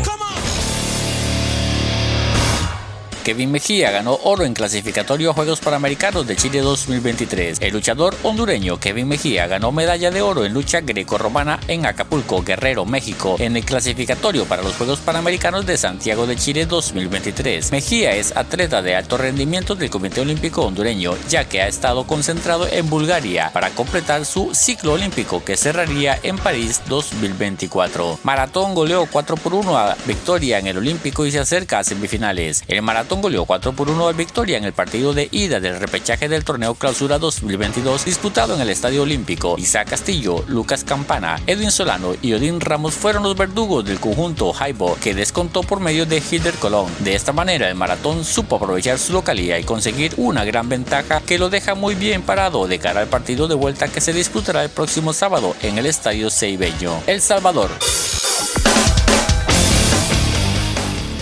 [3.24, 7.59] Kevin Mejía ganó oro en clasificatorio a Juegos Panamericanos de Chile 2023.
[7.61, 12.86] El luchador hondureño Kevin Mejía ganó medalla de oro en lucha greco-romana en Acapulco, Guerrero,
[12.86, 17.72] México, en el clasificatorio para los Juegos Panamericanos de Santiago de Chile 2023.
[17.72, 22.67] Mejía es atleta de alto rendimiento del Comité Olímpico Hondureño, ya que ha estado concentrado
[22.72, 28.20] en Bulgaria para completar su ciclo olímpico que cerraría en París 2024.
[28.24, 32.63] Maratón goleó 4 por 1 a Victoria en el Olímpico y se acerca a semifinales.
[32.67, 35.80] El maratón Maratón goleó 4 por 1 al Victoria en el partido de ida del
[35.80, 39.55] repechaje del torneo Clausura 2022 disputado en el Estadio Olímpico.
[39.57, 44.95] Isaac Castillo, Lucas Campana, Edwin Solano y Odín Ramos fueron los verdugos del conjunto Jaibo
[45.01, 46.86] que descontó por medio de Hilder Colón.
[46.99, 51.39] De esta manera el Maratón supo aprovechar su localía y conseguir una gran ventaja que
[51.39, 54.70] lo deja muy bien parado de cara al partido de vuelta que se disputará el
[54.70, 57.01] próximo sábado en el Estadio Ceibeño.
[57.07, 57.72] El Salvador.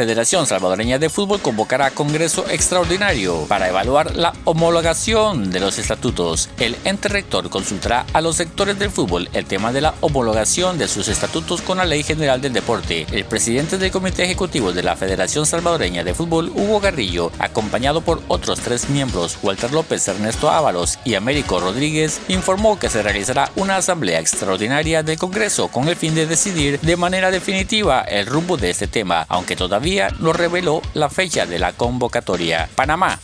[0.00, 6.48] Federación Salvadoreña de Fútbol convocará Congreso Extraordinario para evaluar la homologación de los estatutos.
[6.58, 10.88] El ente rector consultará a los sectores del fútbol el tema de la homologación de
[10.88, 13.06] sus estatutos con la Ley General del Deporte.
[13.12, 18.22] El presidente del Comité Ejecutivo de la Federación Salvadoreña de Fútbol, Hugo Garrillo, acompañado por
[18.28, 23.76] otros tres miembros, Walter López, Ernesto Ábalos y Américo Rodríguez, informó que se realizará una
[23.76, 28.70] asamblea extraordinaria del Congreso con el fin de decidir de manera definitiva el rumbo de
[28.70, 29.89] este tema, aunque todavía
[30.20, 32.68] lo reveló la fecha de la convocatoria.
[32.74, 33.18] Panamá.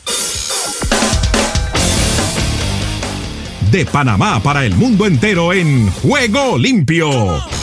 [3.70, 7.55] De Panamá para el mundo entero en Juego Limpio.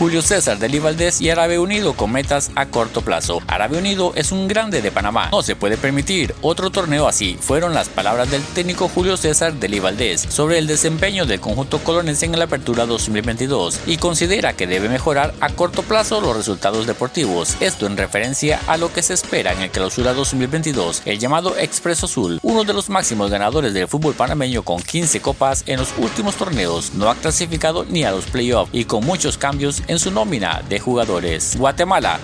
[0.00, 3.42] Julio César de Valdés y Arabia Unido con metas a corto plazo.
[3.46, 5.28] Arabia Unido es un grande de Panamá.
[5.30, 7.36] No se puede permitir otro torneo así.
[7.38, 12.24] Fueron las palabras del técnico Julio César de Valdés sobre el desempeño del conjunto colonense
[12.24, 17.58] en la apertura 2022 y considera que debe mejorar a corto plazo los resultados deportivos.
[17.60, 22.06] Esto en referencia a lo que se espera en el clausura 2022, el llamado Expreso
[22.06, 26.36] Azul, uno de los máximos ganadores del fútbol panameño con 15 copas en los últimos
[26.36, 30.62] torneos, no ha clasificado ni a los playoffs y con muchos cambios en su nómina
[30.68, 31.56] de jugadores.
[31.58, 32.20] Guatemala.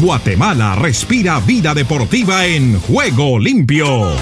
[0.00, 4.12] Guatemala respira vida deportiva en juego limpio.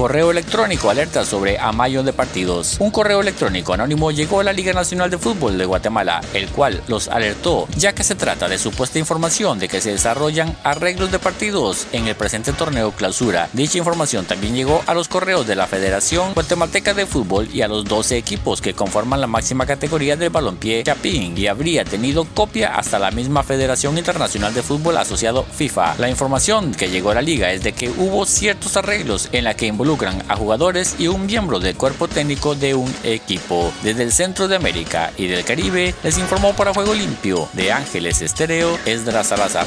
[0.00, 2.78] Correo electrónico alerta sobre amayo de partidos.
[2.80, 6.82] Un correo electrónico anónimo llegó a la Liga Nacional de Fútbol de Guatemala, el cual
[6.88, 11.18] los alertó, ya que se trata de supuesta información de que se desarrollan arreglos de
[11.18, 13.50] partidos en el presente torneo clausura.
[13.52, 17.68] Dicha información también llegó a los correos de la Federación Guatemalteca de Fútbol y a
[17.68, 22.74] los 12 equipos que conforman la máxima categoría del balompié Chapín y habría tenido copia
[22.74, 25.96] hasta la misma Federación Internacional de Fútbol asociado FIFA.
[25.98, 29.52] La información que llegó a la liga es de que hubo ciertos arreglos en la
[29.52, 33.72] que involucran a jugadores y un miembro del cuerpo técnico de un equipo.
[33.82, 38.22] Desde el centro de América y del Caribe les informó para Juego Limpio de Ángeles
[38.22, 39.66] Estéreo Esdras Salazar.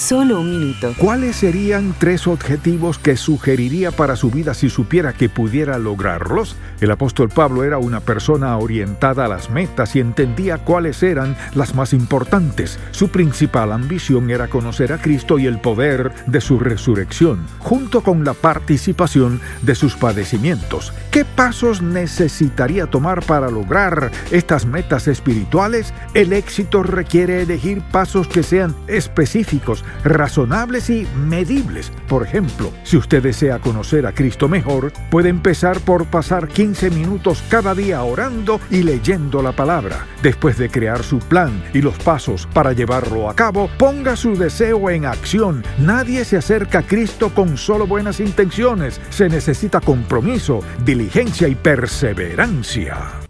[0.00, 0.94] Solo un minuto.
[0.96, 6.56] ¿Cuáles serían tres objetivos que sugeriría para su vida si supiera que pudiera lograrlos?
[6.80, 11.74] El apóstol Pablo era una persona orientada a las metas y entendía cuáles eran las
[11.74, 12.78] más importantes.
[12.92, 18.24] Su principal ambición era conocer a Cristo y el poder de su resurrección, junto con
[18.24, 20.94] la participación de sus padecimientos.
[21.10, 25.92] ¿Qué pasos necesitaría tomar para lograr estas metas espirituales?
[26.14, 31.92] El éxito requiere elegir pasos que sean específicos, razonables y medibles.
[32.08, 37.42] Por ejemplo, si usted desea conocer a Cristo mejor, puede empezar por pasar 15 minutos
[37.48, 40.06] cada día orando y leyendo la palabra.
[40.22, 44.90] Después de crear su plan y los pasos para llevarlo a cabo, ponga su deseo
[44.90, 45.62] en acción.
[45.78, 49.00] Nadie se acerca a Cristo con solo buenas intenciones.
[49.10, 53.29] Se necesita compromiso, diligencia y perseverancia.